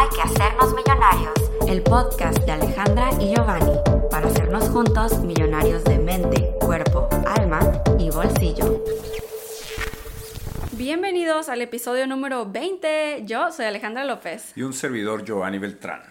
Hay 0.00 0.08
que 0.10 0.22
hacernos 0.22 0.72
millonarios, 0.74 1.34
el 1.66 1.82
podcast 1.82 2.38
de 2.44 2.52
Alejandra 2.52 3.10
y 3.20 3.34
Giovanni, 3.34 3.72
para 4.08 4.28
hacernos 4.28 4.68
juntos 4.68 5.18
millonarios 5.24 5.82
de 5.82 5.98
mente, 5.98 6.54
cuerpo, 6.60 7.08
alma 7.26 7.58
y 7.98 8.08
bolsillo. 8.08 8.84
Bienvenidos 10.70 11.48
al 11.48 11.62
episodio 11.62 12.06
número 12.06 12.48
20. 12.48 13.24
Yo 13.24 13.50
soy 13.50 13.66
Alejandra 13.66 14.04
López. 14.04 14.52
Y 14.54 14.62
un 14.62 14.72
servidor 14.72 15.24
Giovanni 15.24 15.58
Beltrán. 15.58 16.02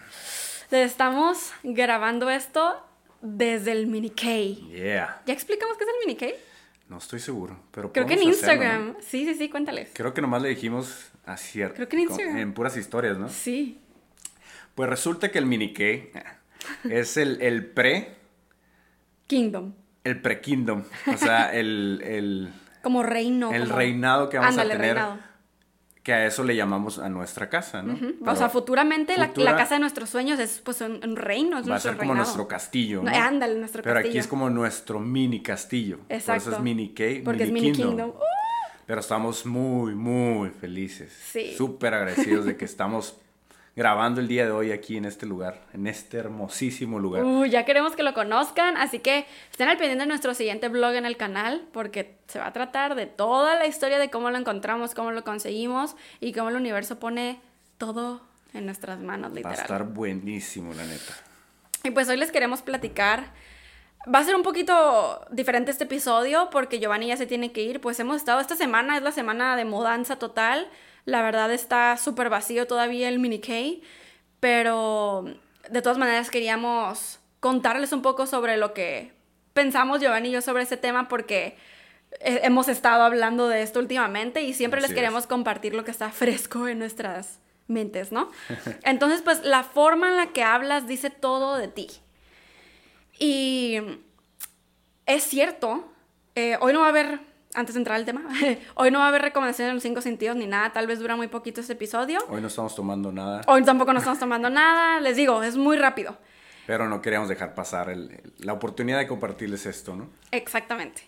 Estamos 0.70 1.52
grabando 1.62 2.28
esto 2.28 2.76
desde 3.22 3.72
el 3.72 3.86
Mini 3.86 4.10
K. 4.10 4.26
Yeah. 4.68 5.22
¿Ya 5.24 5.32
explicamos 5.32 5.78
qué 5.78 5.84
es 5.84 5.90
el 5.90 6.06
Mini 6.06 6.18
K? 6.18 6.26
No 6.88 6.98
estoy 6.98 7.20
seguro, 7.20 7.58
pero 7.70 7.92
Creo 7.92 8.06
que 8.06 8.14
en 8.14 8.20
hacerlo, 8.20 8.34
Instagram. 8.34 8.86
¿no? 8.88 8.96
Sí, 9.00 9.24
sí, 9.26 9.34
sí, 9.34 9.50
cuéntales. 9.50 9.90
Creo 9.92 10.14
que 10.14 10.22
nomás 10.22 10.40
le 10.42 10.48
dijimos 10.48 11.10
así. 11.26 11.60
Creo 11.74 11.88
que 11.88 11.96
en 11.96 12.02
Instagram. 12.02 12.38
En 12.38 12.52
puras 12.54 12.76
historias, 12.78 13.18
¿no? 13.18 13.28
Sí. 13.28 13.78
Pues 14.74 14.88
resulta 14.88 15.30
que 15.30 15.38
el 15.38 15.44
mini 15.46 15.72
K 15.74 15.82
es 16.88 17.16
el, 17.18 17.42
el 17.42 17.66
pre, 17.66 18.14
Kingdom. 19.26 19.74
el 20.04 20.20
pre-kingdom. 20.22 20.84
O 21.12 21.16
sea, 21.18 21.52
el, 21.52 22.00
el, 22.04 22.52
Como 22.82 23.02
reino. 23.02 23.52
el 23.52 23.64
como- 23.64 23.76
reinado 23.76 24.28
que 24.30 24.38
vamos 24.38 24.52
Ándale, 24.52 24.72
a 24.72 24.76
tener. 24.76 24.94
reinado. 24.94 25.18
Que 26.08 26.14
a 26.14 26.24
eso 26.24 26.42
le 26.42 26.56
llamamos 26.56 26.98
a 26.98 27.10
nuestra 27.10 27.50
casa, 27.50 27.82
¿no? 27.82 27.94
Pero 27.98 28.32
o 28.32 28.34
sea, 28.34 28.48
futuramente 28.48 29.14
la- 29.18 29.26
futura 29.26 29.52
la, 29.52 29.58
casa 29.58 29.74
de 29.74 29.80
nuestros 29.80 30.08
sueños 30.08 30.38
es 30.40 30.58
pues 30.64 30.80
un, 30.80 31.00
un 31.04 31.16
reino. 31.16 31.58
Es 31.58 31.68
Va 31.70 31.76
a 31.76 31.80
ser 31.80 31.98
como 31.98 32.12
reinado. 32.12 32.24
nuestro 32.24 32.48
castillo, 32.48 33.02
¿no? 33.02 33.10
No, 33.10 33.14
ándale, 33.18 33.58
nuestro 33.58 33.82
Pero 33.82 33.96
castillo. 33.96 34.10
aquí 34.12 34.18
es 34.18 34.26
como 34.26 34.48
nuestro 34.48 35.00
mini 35.00 35.42
castillo. 35.42 35.98
Exacto. 36.08 36.44
Por 36.44 36.52
eso 36.54 36.56
es 36.56 36.64
mini 36.64 36.94
K, 36.94 37.04
Porque 37.26 37.42
es 37.42 37.50
mini 37.52 37.66
Mini 37.66 37.76
kingdom. 37.76 37.90
Kingdom. 37.90 38.10
Uh, 38.10 38.22
Pero 38.86 39.00
estamos 39.00 39.44
muy, 39.44 39.94
muy 39.94 40.48
felices. 40.48 41.12
Sí. 41.30 41.52
Súper 41.54 41.92
agradecidos 41.92 42.46
de 42.46 42.56
que 42.56 42.64
estamos 42.64 43.20
grabando 43.78 44.20
el 44.20 44.26
día 44.26 44.44
de 44.44 44.50
hoy 44.50 44.72
aquí 44.72 44.96
en 44.96 45.04
este 45.04 45.24
lugar, 45.24 45.60
en 45.72 45.86
este 45.86 46.18
hermosísimo 46.18 46.98
lugar. 46.98 47.22
Uh, 47.24 47.44
ya 47.44 47.64
queremos 47.64 47.94
que 47.94 48.02
lo 48.02 48.12
conozcan, 48.12 48.76
así 48.76 48.98
que 48.98 49.24
estén 49.52 49.68
al 49.68 49.76
pendiente 49.76 50.02
de 50.02 50.08
nuestro 50.08 50.34
siguiente 50.34 50.68
blog 50.68 50.94
en 50.94 51.06
el 51.06 51.16
canal 51.16 51.64
porque 51.72 52.16
se 52.26 52.40
va 52.40 52.48
a 52.48 52.52
tratar 52.52 52.96
de 52.96 53.06
toda 53.06 53.54
la 53.54 53.66
historia 53.66 54.00
de 54.00 54.10
cómo 54.10 54.30
lo 54.30 54.36
encontramos, 54.36 54.94
cómo 54.94 55.12
lo 55.12 55.22
conseguimos 55.22 55.94
y 56.18 56.32
cómo 56.32 56.48
el 56.48 56.56
universo 56.56 56.98
pone 56.98 57.40
todo 57.78 58.20
en 58.52 58.66
nuestras 58.66 58.98
manos, 58.98 59.30
Va 59.30 59.34
a 59.34 59.36
literal. 59.36 59.58
estar 59.60 59.84
buenísimo, 59.84 60.74
la 60.74 60.84
neta. 60.84 61.14
Y 61.84 61.92
pues 61.92 62.08
hoy 62.08 62.16
les 62.16 62.32
queremos 62.32 62.62
platicar. 62.62 63.32
Va 64.12 64.18
a 64.18 64.24
ser 64.24 64.34
un 64.34 64.42
poquito 64.42 65.24
diferente 65.30 65.70
este 65.70 65.84
episodio 65.84 66.48
porque 66.50 66.80
Giovanni 66.80 67.06
ya 67.06 67.16
se 67.16 67.26
tiene 67.26 67.52
que 67.52 67.62
ir. 67.62 67.80
Pues 67.80 68.00
hemos 68.00 68.16
estado, 68.16 68.40
esta 68.40 68.56
semana 68.56 68.96
es 68.96 69.04
la 69.04 69.12
semana 69.12 69.54
de 69.54 69.64
mudanza 69.64 70.16
total. 70.16 70.68
La 71.08 71.22
verdad 71.22 71.50
está 71.50 71.96
súper 71.96 72.28
vacío 72.28 72.66
todavía 72.66 73.08
el 73.08 73.18
mini 73.18 73.38
K. 73.40 73.82
Pero 74.40 75.24
de 75.70 75.80
todas 75.80 75.96
maneras 75.96 76.30
queríamos 76.30 77.18
contarles 77.40 77.92
un 77.92 78.02
poco 78.02 78.26
sobre 78.26 78.58
lo 78.58 78.74
que 78.74 79.12
pensamos 79.54 80.00
Giovanni 80.00 80.28
y 80.28 80.32
yo 80.32 80.42
sobre 80.42 80.64
ese 80.64 80.76
tema 80.76 81.08
porque 81.08 81.56
hemos 82.20 82.68
estado 82.68 83.02
hablando 83.04 83.48
de 83.48 83.62
esto 83.62 83.80
últimamente 83.80 84.42
y 84.42 84.52
siempre 84.52 84.82
les 84.82 84.92
queremos 84.92 85.24
es. 85.24 85.28
compartir 85.28 85.74
lo 85.74 85.84
que 85.84 85.90
está 85.90 86.10
fresco 86.12 86.68
en 86.68 86.78
nuestras 86.78 87.38
mentes, 87.68 88.12
¿no? 88.12 88.30
Entonces, 88.82 89.22
pues 89.22 89.42
la 89.44 89.62
forma 89.62 90.10
en 90.10 90.16
la 90.16 90.26
que 90.26 90.42
hablas 90.42 90.86
dice 90.86 91.08
todo 91.08 91.56
de 91.56 91.68
ti. 91.68 91.88
Y 93.18 93.78
es 95.06 95.22
cierto, 95.24 95.90
eh, 96.34 96.58
hoy 96.60 96.74
no 96.74 96.80
va 96.80 96.86
a 96.86 96.90
haber, 96.90 97.20
antes 97.54 97.74
de 97.74 97.80
entrar 97.80 97.96
al 97.96 98.04
tema, 98.04 98.22
hoy 98.74 98.90
no 98.90 98.98
va 98.98 99.06
a 99.06 99.08
haber 99.08 99.22
recomendaciones 99.22 99.70
de 99.70 99.74
los 99.74 99.82
cinco 99.82 100.00
sentidos 100.00 100.36
ni 100.36 100.46
nada, 100.46 100.72
tal 100.72 100.86
vez 100.86 100.98
dura 100.98 101.16
muy 101.16 101.28
poquito 101.28 101.60
este 101.60 101.72
episodio. 101.72 102.18
Hoy 102.28 102.40
no 102.40 102.48
estamos 102.48 102.74
tomando 102.74 103.10
nada, 103.12 103.40
Hoy 103.46 103.62
tampoco 103.64 103.92
nos 103.92 104.02
estamos 104.02 104.18
tomando 104.18 104.50
nada, 104.50 105.00
les 105.00 105.16
digo, 105.16 105.42
es 105.42 105.56
muy 105.56 105.76
rápido. 105.76 106.16
pero 106.66 106.86
no 106.86 107.00
queríamos 107.00 107.30
dejar 107.30 107.54
pasar 107.54 107.88
el- 107.88 108.10
el- 108.10 108.32
la 108.40 108.52
oportunidad 108.52 108.98
de 108.98 109.06
compartirles 109.06 109.64
esto, 109.64 109.96
¿no? 109.96 110.10
Exactamente. 110.32 111.02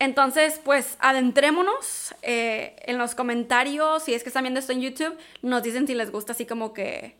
Entonces, 0.00 0.60
pues 0.62 0.96
adentrémonos 1.00 2.14
eh, 2.22 2.76
en 2.84 2.98
los 2.98 3.14
comentarios, 3.14 4.02
si 4.02 4.12
es 4.14 4.22
que 4.22 4.28
están 4.28 4.44
viendo 4.44 4.60
esto 4.60 4.72
en 4.72 4.80
YouTube, 4.82 5.16
nos 5.42 5.62
dicen 5.62 5.86
si 5.86 5.94
les 5.94 6.12
gusta 6.12 6.32
así 6.32 6.44
como 6.46 6.72
que, 6.74 7.16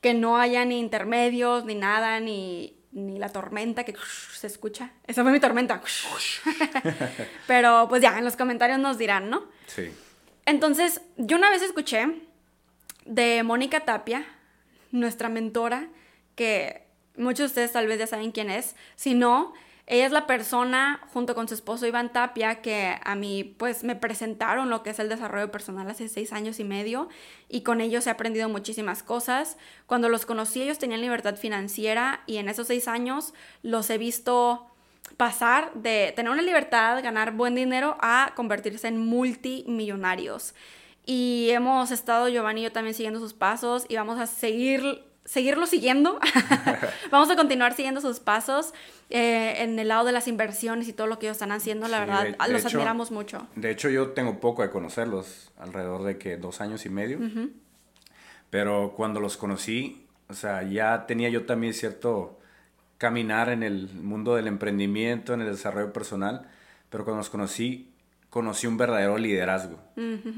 que 0.00 0.14
no 0.14 0.38
haya 0.38 0.64
ni 0.64 0.78
intermedios, 0.78 1.64
ni 1.64 1.74
nada, 1.74 2.20
ni, 2.20 2.76
ni 2.92 3.18
la 3.18 3.28
tormenta 3.30 3.84
que 3.84 3.94
se 4.32 4.46
escucha. 4.46 4.90
Esa 5.06 5.22
fue 5.22 5.32
mi 5.32 5.40
tormenta. 5.40 5.80
Pero 7.46 7.86
pues 7.88 8.02
ya, 8.02 8.18
en 8.18 8.24
los 8.24 8.36
comentarios 8.36 8.78
nos 8.78 8.98
dirán, 8.98 9.30
¿no? 9.30 9.44
Sí. 9.66 9.90
Entonces, 10.46 11.00
yo 11.16 11.36
una 11.36 11.50
vez 11.50 11.62
escuché 11.62 12.22
de 13.04 13.42
Mónica 13.42 13.80
Tapia, 13.80 14.26
nuestra 14.90 15.28
mentora, 15.28 15.88
que 16.34 16.82
muchos 17.16 17.38
de 17.38 17.46
ustedes 17.46 17.72
tal 17.72 17.86
vez 17.86 17.98
ya 17.98 18.06
saben 18.06 18.32
quién 18.32 18.50
es. 18.50 18.74
Si 18.96 19.14
no, 19.14 19.54
ella 19.86 20.06
es 20.06 20.12
la 20.12 20.26
persona, 20.26 21.00
junto 21.12 21.34
con 21.34 21.48
su 21.48 21.54
esposo 21.54 21.86
Iván 21.86 22.12
Tapia, 22.12 22.62
que 22.62 22.96
a 23.02 23.14
mí 23.14 23.42
pues 23.58 23.82
me 23.82 23.96
presentaron 23.96 24.70
lo 24.70 24.82
que 24.82 24.90
es 24.90 24.98
el 25.00 25.08
desarrollo 25.08 25.50
personal 25.50 25.90
hace 25.90 26.08
seis 26.08 26.32
años 26.32 26.60
y 26.60 26.64
medio 26.64 27.08
y 27.48 27.62
con 27.62 27.80
ellos 27.80 28.06
he 28.06 28.10
aprendido 28.10 28.48
muchísimas 28.48 29.02
cosas. 29.02 29.58
Cuando 29.86 30.08
los 30.08 30.24
conocí 30.24 30.62
ellos 30.62 30.78
tenían 30.78 31.00
libertad 31.00 31.36
financiera 31.36 32.22
y 32.26 32.36
en 32.36 32.48
esos 32.48 32.68
seis 32.68 32.86
años 32.86 33.34
los 33.62 33.90
he 33.90 33.98
visto 33.98 34.68
pasar 35.16 35.72
de 35.74 36.12
tener 36.14 36.30
una 36.30 36.42
libertad, 36.42 37.02
ganar 37.02 37.32
buen 37.32 37.54
dinero, 37.54 37.96
a 38.00 38.32
convertirse 38.36 38.88
en 38.88 38.98
multimillonarios. 38.98 40.54
Y 41.04 41.48
hemos 41.50 41.90
estado, 41.90 42.28
Giovanni 42.28 42.60
y 42.60 42.64
yo 42.64 42.72
también 42.72 42.94
siguiendo 42.94 43.18
sus 43.18 43.34
pasos 43.34 43.84
y 43.88 43.96
vamos 43.96 44.20
a 44.20 44.26
seguir, 44.26 45.04
seguirlo 45.24 45.66
siguiendo. 45.66 46.18
vamos 47.10 47.30
a 47.30 47.36
continuar 47.36 47.74
siguiendo 47.74 48.00
sus 48.00 48.20
pasos 48.20 48.72
eh, 49.10 49.56
en 49.62 49.78
el 49.78 49.88
lado 49.88 50.04
de 50.04 50.12
las 50.12 50.26
inversiones 50.28 50.88
y 50.88 50.92
todo 50.92 51.06
lo 51.06 51.18
que 51.18 51.26
ellos 51.26 51.36
están 51.36 51.52
haciendo. 51.52 51.86
La 51.88 51.98
Sí, 51.98 52.06
verdad, 52.06 52.22
de- 52.24 52.30
de 52.32 52.52
los 52.52 52.64
hecho- 52.64 52.76
admiramos 52.78 53.10
mucho. 53.10 53.46
De 53.56 53.70
hecho, 53.70 53.88
yo 53.90 54.10
tengo 54.10 54.40
poco 54.40 54.62
de 54.62 54.70
conocerlos, 54.70 55.50
alrededor 55.58 56.02
de 56.04 56.18
que 56.18 56.36
dos 56.36 56.60
años 56.60 56.84
y 56.86 56.88
medio. 56.88 57.18
Pero 58.50 58.92
cuando 58.96 59.20
los 59.20 59.36
conocí, 59.36 60.06
o 60.28 60.34
sea, 60.34 60.62
ya 60.62 61.06
tenía 61.06 61.28
yo 61.28 61.46
también 61.46 61.72
cierto 61.74 62.38
caminar 62.98 63.48
en 63.48 63.62
el 63.62 63.88
mundo 63.94 64.36
del 64.36 64.46
emprendimiento, 64.46 65.34
en 65.34 65.40
el 65.40 65.50
desarrollo 65.50 65.92
personal. 65.92 66.48
Pero 66.90 67.04
cuando 67.04 67.18
los 67.18 67.30
conocí, 67.30 67.90
conocí 68.30 68.66
un 68.66 68.76
verdadero 68.76 69.16
liderazgo, 69.18 69.78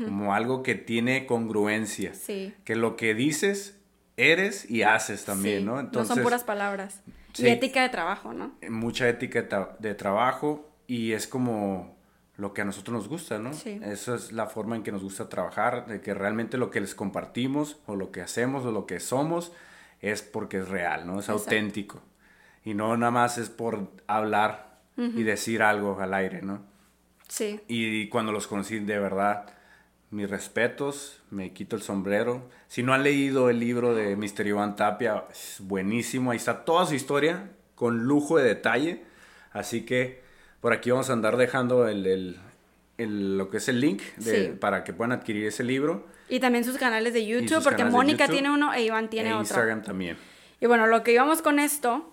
como 0.05 0.35
algo 0.35 0.63
que 0.63 0.75
tiene 0.75 1.27
congruencia, 1.27 2.15
Sí. 2.15 2.55
que 2.65 2.77
lo 2.77 2.97
que 2.97 3.15
dices, 3.15 3.79
eres 4.17 4.69
y 4.71 4.83
haces 4.83 5.25
también, 5.25 5.61
Sí, 5.61 5.65
¿no? 5.65 5.81
Entonces, 5.81 6.15
son 6.15 6.23
puras 6.23 6.45
palabras. 6.45 7.01
sí. 7.33 7.47
Y 7.47 7.49
ética 7.51 7.83
de 7.83 7.89
trabajo, 7.89 8.33
¿no? 8.33 8.53
mucha 8.71 9.09
ética 9.09 9.43
de, 9.43 9.49
tra- 9.49 9.79
de 9.79 9.95
trabajo 9.95 10.71
y 10.87 11.13
es 11.13 11.27
como 11.27 11.97
lo 12.37 12.53
que 12.53 12.63
a 12.63 12.65
nosotros 12.65 12.95
nos 12.95 13.09
gusta, 13.09 13.39
¿no? 13.39 13.53
Sí. 13.53 13.81
Esa 13.85 14.17
es 14.17 14.33
la 14.33 14.47
forma 14.47 14.75
en 14.77 14.83
que 14.83 14.91
nos 14.93 15.03
gusta 15.03 15.29
trabajar, 15.29 15.87
de 15.87 16.01
que 16.01 16.15
realmente 16.15 16.59
lo 16.59 16.71
que 16.71 16.81
les 16.81 16.95
compartimos 16.95 17.79
o 17.87 17.95
lo 17.97 18.11
que 18.11 18.23
hacemos 18.23 18.65
o 18.65 18.73
lo 18.73 18.87
que 18.87 18.99
somos 19.01 19.53
es 20.01 20.23
porque 20.23 20.59
es 20.59 20.69
real, 20.69 21.07
¿no? 21.07 21.15
Es 21.21 21.29
Exacto. 21.29 21.43
auténtico. 21.45 22.03
Y 22.65 22.75
no 22.75 22.97
nada 22.97 23.13
más 23.13 23.39
es 23.39 23.51
por 23.51 23.91
hablar 24.07 24.79
y 24.97 25.23
decir 25.25 25.63
algo 25.63 26.01
al 26.01 26.15
aire, 26.15 26.41
¿no? 26.43 26.63
Sí. 27.29 27.61
Y 27.69 28.09
cuando 28.09 28.33
los 28.33 28.47
conocí 28.47 28.79
de 28.81 28.99
verdad, 28.99 29.47
mis 30.15 30.31
respetos, 30.31 31.21
me 31.31 31.53
quito 31.53 31.77
el 31.77 31.83
sombrero. 31.83 32.49
Si 32.69 32.83
no 32.83 32.95
han 32.95 33.03
leído 33.03 33.51
el 33.51 33.59
libro 33.59 33.95
de 33.95 34.17
Mr. 34.17 34.47
Iván 34.47 34.77
Tapia, 34.77 35.25
es 35.31 35.57
buenísimo. 35.61 36.31
Ahí 36.31 36.37
está 36.37 36.65
toda 36.65 36.87
su 36.87 36.95
historia 36.95 37.51
con 37.75 38.05
lujo 38.05 38.39
de 38.39 38.45
detalle. 38.45 39.03
Así 39.53 39.83
que 39.85 40.23
por 40.61 40.73
aquí 40.73 40.91
vamos 40.91 41.11
a 41.11 41.13
andar 41.15 41.37
dejando 41.37 41.89
el, 41.89 42.07
el- 42.07 42.37
el- 42.97 43.37
lo 43.39 43.51
que 43.51 43.57
es 43.59 43.69
el 43.69 43.81
link 43.81 44.03
de- 44.17 44.47
Sí. 44.47 44.53
para 44.59 44.85
que 44.85 44.93
puedan 44.93 45.13
adquirir 45.13 45.47
ese 45.47 45.65
libro. 45.65 46.07
Y 46.29 46.41
también 46.41 46.65
sus 46.65 46.79
canales 46.79 47.13
de 47.13 47.27
YouTube, 47.27 47.63
porque 47.63 47.85
Mónica 47.85 48.25
YouTube 48.25 48.33
tiene 48.35 48.51
uno 48.51 48.73
e 48.73 48.83
Iván 48.85 49.11
tiene 49.11 49.31
e 49.31 49.33
otro. 49.33 49.43
Instagram 49.43 49.83
también. 49.83 50.17
Y 50.61 50.67
bueno, 50.67 50.87
lo 50.87 51.03
que 51.03 51.13
íbamos 51.13 51.43
con 51.43 51.59
esto 51.59 52.13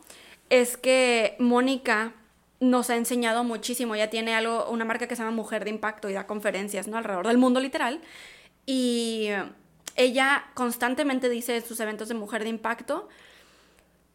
es 0.49 0.75
que 0.75 1.35
Mónica 1.39 2.13
nos 2.61 2.89
ha 2.91 2.95
enseñado 2.95 3.43
muchísimo. 3.43 3.95
Ella 3.95 4.09
tiene 4.09 4.33
algo, 4.33 4.69
una 4.69 4.85
marca 4.85 5.07
que 5.07 5.15
se 5.15 5.23
llama 5.23 5.35
Mujer 5.35 5.65
de 5.65 5.71
Impacto 5.71 6.09
y 6.09 6.13
da 6.13 6.27
conferencias, 6.27 6.87
¿no? 6.87 6.95
Alrededor 6.97 7.27
del 7.27 7.39
mundo 7.39 7.59
literal. 7.59 8.01
Y 8.65 9.29
ella 9.95 10.45
constantemente 10.53 11.27
dice 11.27 11.57
en 11.57 11.65
sus 11.65 11.79
eventos 11.79 12.07
de 12.07 12.13
Mujer 12.13 12.43
de 12.43 12.49
Impacto 12.49 13.09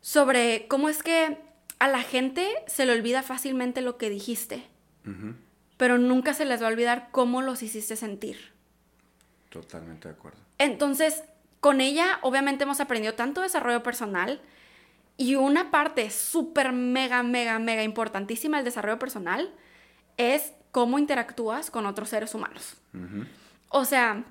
sobre 0.01 0.69
cómo 0.69 0.89
es 0.89 1.03
que 1.03 1.39
a 1.81 1.89
la 1.89 2.03
gente 2.03 2.49
se 2.69 2.87
le 2.87 2.93
olvida 2.93 3.23
fácilmente 3.23 3.81
lo 3.83 3.99
que 3.99 4.09
dijiste, 4.09 4.65
pero 5.77 5.99
nunca 5.99 6.33
se 6.33 6.45
les 6.45 6.63
va 6.63 6.67
a 6.67 6.71
olvidar 6.71 7.09
cómo 7.11 7.43
los 7.43 7.63
hiciste 7.63 7.97
sentir. 7.97 8.53
Totalmente 9.51 10.09
de 10.09 10.15
acuerdo. 10.15 10.39
Entonces, 10.59 11.25
con 11.61 11.81
ella 11.81 12.21
obviamente 12.23 12.63
hemos 12.63 12.81
aprendido 12.81 13.15
tanto 13.15 13.43
desarrollo 13.43 13.83
personal 13.83 14.41
y 15.17 15.35
una 15.35 15.71
parte 15.71 16.11
súper, 16.11 16.73
mega, 16.73 17.23
mega, 17.23 17.59
mega 17.59 17.83
importantísima 17.83 18.59
del 18.59 18.65
desarrollo 18.65 18.99
personal 18.99 19.53
es 20.17 20.53
cómo 20.73 20.99
interactúas 20.99 21.71
con 21.71 21.87
otros 21.87 22.09
seres 22.11 22.35
humanos. 22.35 22.77
O 23.69 23.85
sea, 23.85 24.25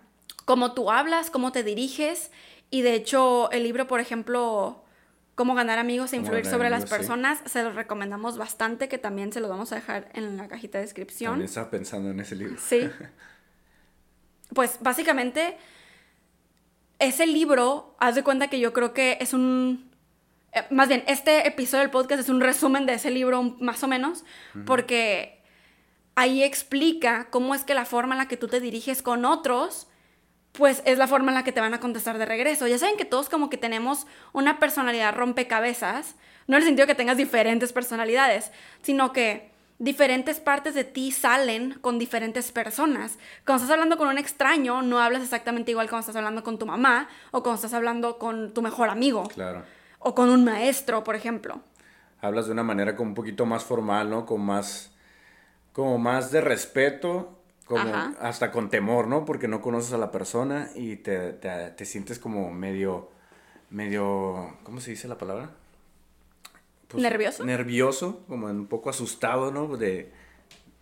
cómo 0.46 0.74
tú 0.74 0.92
hablas, 0.92 1.30
cómo 1.30 1.52
te 1.52 1.64
diriges. 1.64 2.32
Y 2.70 2.82
de 2.82 2.94
hecho, 2.94 3.50
el 3.52 3.64
libro, 3.64 3.88
por 3.88 4.00
ejemplo, 4.00 4.86
Cómo 5.36 5.54
ganar 5.54 5.80
amigos 5.80 6.14
e 6.14 6.16
influir 6.16 6.46
sobre 6.46 6.70
las 6.70 6.86
personas, 6.86 7.42
se 7.46 7.62
los 7.62 7.76
recomendamos 7.76 8.38
bastante, 8.38 8.88
que 8.88 8.98
también 8.98 9.34
se 9.34 9.42
los 9.42 9.50
vamos 9.50 9.70
a 9.74 9.76
dejar 9.76 10.10
en 10.14 10.38
la 10.38 10.48
cajita 10.48 10.78
de 10.78 10.86
descripción. 10.86 11.34
También 11.34 11.50
estaba 11.50 11.70
pensando 11.70 12.10
en 12.10 12.20
ese 12.22 12.36
libro. 12.36 12.56
Sí. 12.58 12.90
Pues 14.54 14.78
básicamente, 14.80 15.58
ese 17.00 17.26
libro, 17.26 17.96
haz 18.00 18.14
de 18.14 18.24
cuenta 18.24 18.48
que 18.48 18.60
yo 18.60 18.74
creo 18.74 18.94
que 18.94 19.18
es 19.20 19.34
un... 19.34 19.90
Eh, 20.56 20.64
más 20.70 20.88
bien, 20.88 21.04
este 21.06 21.48
episodio 21.48 21.82
del 21.82 21.92
podcast 21.92 22.22
es 22.22 22.30
un 22.30 22.40
resumen 22.40 22.86
de 22.86 22.94
ese 22.94 23.12
libro, 23.12 23.44
más 23.60 23.84
o 23.84 23.88
menos, 23.88 24.24
porque 24.66 25.44
ahí 26.16 26.44
explica 26.44 27.28
cómo 27.30 27.54
es 27.54 27.66
que 27.66 27.74
la 27.74 27.86
forma 27.86 28.16
en 28.16 28.20
la 28.20 28.28
que 28.28 28.38
tú 28.38 28.48
te 28.48 28.62
diriges 28.62 29.02
con 29.02 29.26
otros 29.26 29.88
pues 30.54 30.82
es 30.86 30.98
la 30.98 31.08
forma 31.08 31.32
en 31.32 31.36
la 31.36 31.44
que 31.44 31.52
te 31.52 31.60
van 31.60 31.74
a 31.74 31.82
contestar 31.82 32.18
de 32.18 32.26
regreso. 32.26 32.66
Ya 32.66 32.78
saben 32.78 32.96
que 32.96 33.04
todos 33.04 33.28
como 33.28 33.50
que 33.50 33.58
tenemos 33.58 34.08
una 34.32 34.58
personalidad 34.58 35.14
rompecabezas, 35.14 36.16
no 36.48 36.56
en 36.56 36.64
el 36.64 36.68
sentido 36.68 36.88
que 36.88 36.96
tengas 36.96 37.18
diferentes 37.18 37.74
personalidades, 37.74 38.52
sino 38.82 39.12
que 39.12 39.52
diferentes 39.80 40.40
partes 40.40 40.74
de 40.74 40.86
ti 40.86 41.12
salen 41.12 41.78
con 41.82 42.00
diferentes 42.00 42.54
personas. 42.54 43.20
Cuando 43.46 43.64
estás 43.64 43.74
hablando 43.74 43.98
con 43.98 44.08
un 44.08 44.18
extraño, 44.18 44.82
no 44.82 45.02
hablas 45.02 45.24
exactamente 45.24 45.72
igual 45.72 45.90
cuando 45.90 46.02
estás 46.02 46.16
hablando 46.16 46.42
con 46.42 46.58
tu 46.58 46.66
mamá 46.66 47.10
o 47.32 47.44
cuando 47.44 47.56
estás 47.56 47.74
hablando 47.74 48.18
con 48.18 48.54
tu 48.54 48.62
mejor 48.62 48.90
amigo. 48.90 49.24
Claro. 49.24 49.66
O 50.08 50.14
con 50.14 50.30
un 50.30 50.46
maestro, 50.46 51.04
por 51.04 51.16
ejemplo. 51.16 51.62
Hablas 52.22 52.46
de 52.46 52.52
una 52.52 52.62
manera 52.62 52.96
como 52.96 53.10
un 53.10 53.16
poquito 53.16 53.48
más 53.48 53.64
formal, 53.64 54.08
¿no? 54.08 54.28
Con 54.28 54.42
más, 54.42 54.92
como 55.74 55.98
más 55.98 56.30
de 56.30 56.42
respeto 56.42 57.36
como 57.66 57.92
hasta 58.20 58.52
con 58.52 58.70
temor, 58.70 59.08
¿no? 59.08 59.26
Porque 59.26 59.48
no 59.48 59.62
conoces 59.62 59.94
a 59.94 59.98
la 59.98 60.12
persona 60.12 60.70
y 60.76 60.98
te, 60.98 61.34
te, 61.34 61.86
sientes 61.86 62.20
como 62.20 62.52
medio, 62.52 63.10
medio, 63.72 64.58
¿cómo 64.64 64.80
se 64.80 64.92
dice 64.92 65.08
la 65.08 65.18
palabra? 65.18 65.50
Pues, 66.88 67.02
¿Nervioso? 67.02 67.44
Nervioso, 67.44 68.24
como 68.28 68.46
un 68.46 68.68
poco 68.68 68.92
asustado, 68.92 69.52
¿no? 69.52 69.76
De, 69.78 70.12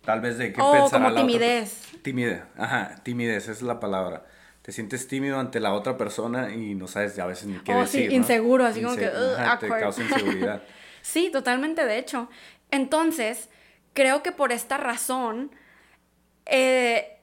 tal 0.04 0.20
vez 0.20 0.36
de 0.36 0.52
qué 0.52 0.60
oh, 0.60 0.72
pensará 0.72 1.06
como 1.06 1.26
timidez. 1.26 1.80
Timidez, 2.02 2.42
ajá, 2.58 2.96
timidez, 3.02 3.44
esa 3.44 3.52
es 3.52 3.62
la 3.62 3.80
palabra. 3.80 4.26
Te 4.64 4.72
sientes 4.72 5.06
tímido 5.06 5.38
ante 5.38 5.60
la 5.60 5.74
otra 5.74 5.98
persona 5.98 6.54
y 6.54 6.74
no 6.74 6.88
sabes 6.88 7.18
a 7.18 7.26
veces 7.26 7.44
ni 7.44 7.58
qué 7.58 7.74
oh, 7.74 7.80
decir. 7.80 8.08
Sí, 8.08 8.16
inseguro, 8.16 8.64
así 8.64 8.80
como 8.80 8.96
que. 8.96 9.10
te 9.60 9.68
causa 9.68 10.02
inseguridad. 10.02 10.62
sí, 11.02 11.28
totalmente, 11.30 11.84
de 11.84 11.98
hecho. 11.98 12.30
Entonces, 12.70 13.50
creo 13.92 14.22
que 14.22 14.32
por 14.32 14.52
esta 14.52 14.78
razón 14.78 15.50
eh, 16.46 17.18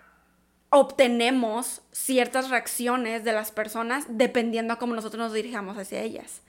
obtenemos 0.69 1.81
ciertas 1.91 2.51
reacciones 2.51 3.23
de 3.23 3.31
las 3.31 3.51
personas 3.51 4.05
dependiendo 4.07 4.75
a 4.75 4.77
cómo 4.77 4.93
nosotros 4.93 5.19
nos 5.19 5.33
dirijamos 5.33 5.79
hacia 5.79 5.99
ellas. 5.99 6.41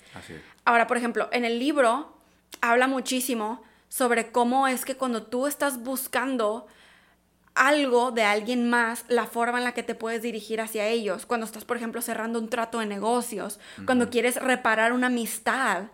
Ahora, 0.67 0.87
por 0.89 0.99
ejemplo, 0.99 1.31
en 1.33 1.47
el 1.47 1.59
libro 1.59 2.15
habla 2.61 2.87
muchísimo 2.87 3.63
sobre 3.89 4.31
cómo 4.31 4.69
es 4.69 4.85
que 4.85 4.99
cuando 4.99 5.23
tú 5.23 5.47
estás 5.47 5.83
buscando 5.83 6.67
algo 7.55 8.11
de 8.11 8.25
alguien 8.25 8.69
más, 8.71 9.05
la 9.09 9.27
forma 9.27 9.59
en 9.59 9.65
la 9.65 9.75
que 9.75 9.83
te 9.83 9.95
puedes 9.95 10.23
dirigir 10.23 10.61
hacia 10.61 10.87
ellos, 10.87 11.27
cuando 11.27 11.47
estás, 11.47 11.65
por 11.65 11.77
ejemplo, 11.77 12.01
cerrando 12.01 12.39
un 12.39 12.49
trato 12.49 12.79
de 12.79 12.87
negocios, 12.87 13.61
cuando 13.85 14.11
quieres 14.11 14.37
reparar 14.37 14.93
una 14.93 15.09
amistad, 15.09 15.85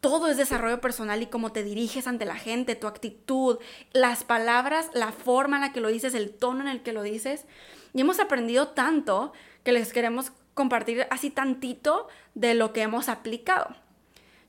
todo 0.00 0.28
es 0.28 0.36
desarrollo 0.36 0.80
personal 0.80 1.22
y 1.22 1.26
cómo 1.26 1.52
te 1.52 1.62
diriges 1.62 2.06
ante 2.06 2.24
la 2.24 2.36
gente, 2.36 2.76
tu 2.76 2.86
actitud, 2.86 3.58
las 3.92 4.24
palabras, 4.24 4.90
la 4.94 5.12
forma 5.12 5.56
en 5.56 5.62
la 5.62 5.72
que 5.72 5.80
lo 5.80 5.88
dices, 5.88 6.14
el 6.14 6.32
tono 6.32 6.60
en 6.60 6.68
el 6.68 6.82
que 6.82 6.92
lo 6.92 7.02
dices. 7.02 7.44
Y 7.92 8.02
hemos 8.02 8.20
aprendido 8.20 8.68
tanto 8.68 9.32
que 9.64 9.72
les 9.72 9.92
queremos 9.92 10.32
compartir 10.54 11.06
así 11.10 11.30
tantito 11.30 12.08
de 12.34 12.54
lo 12.54 12.72
que 12.72 12.82
hemos 12.82 13.08
aplicado. 13.08 13.74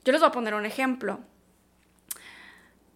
Yo 0.06 0.12
les 0.12 0.22
voy 0.22 0.30
a 0.30 0.34
poner 0.34 0.54
un 0.54 0.66
ejemplo. 0.66 1.20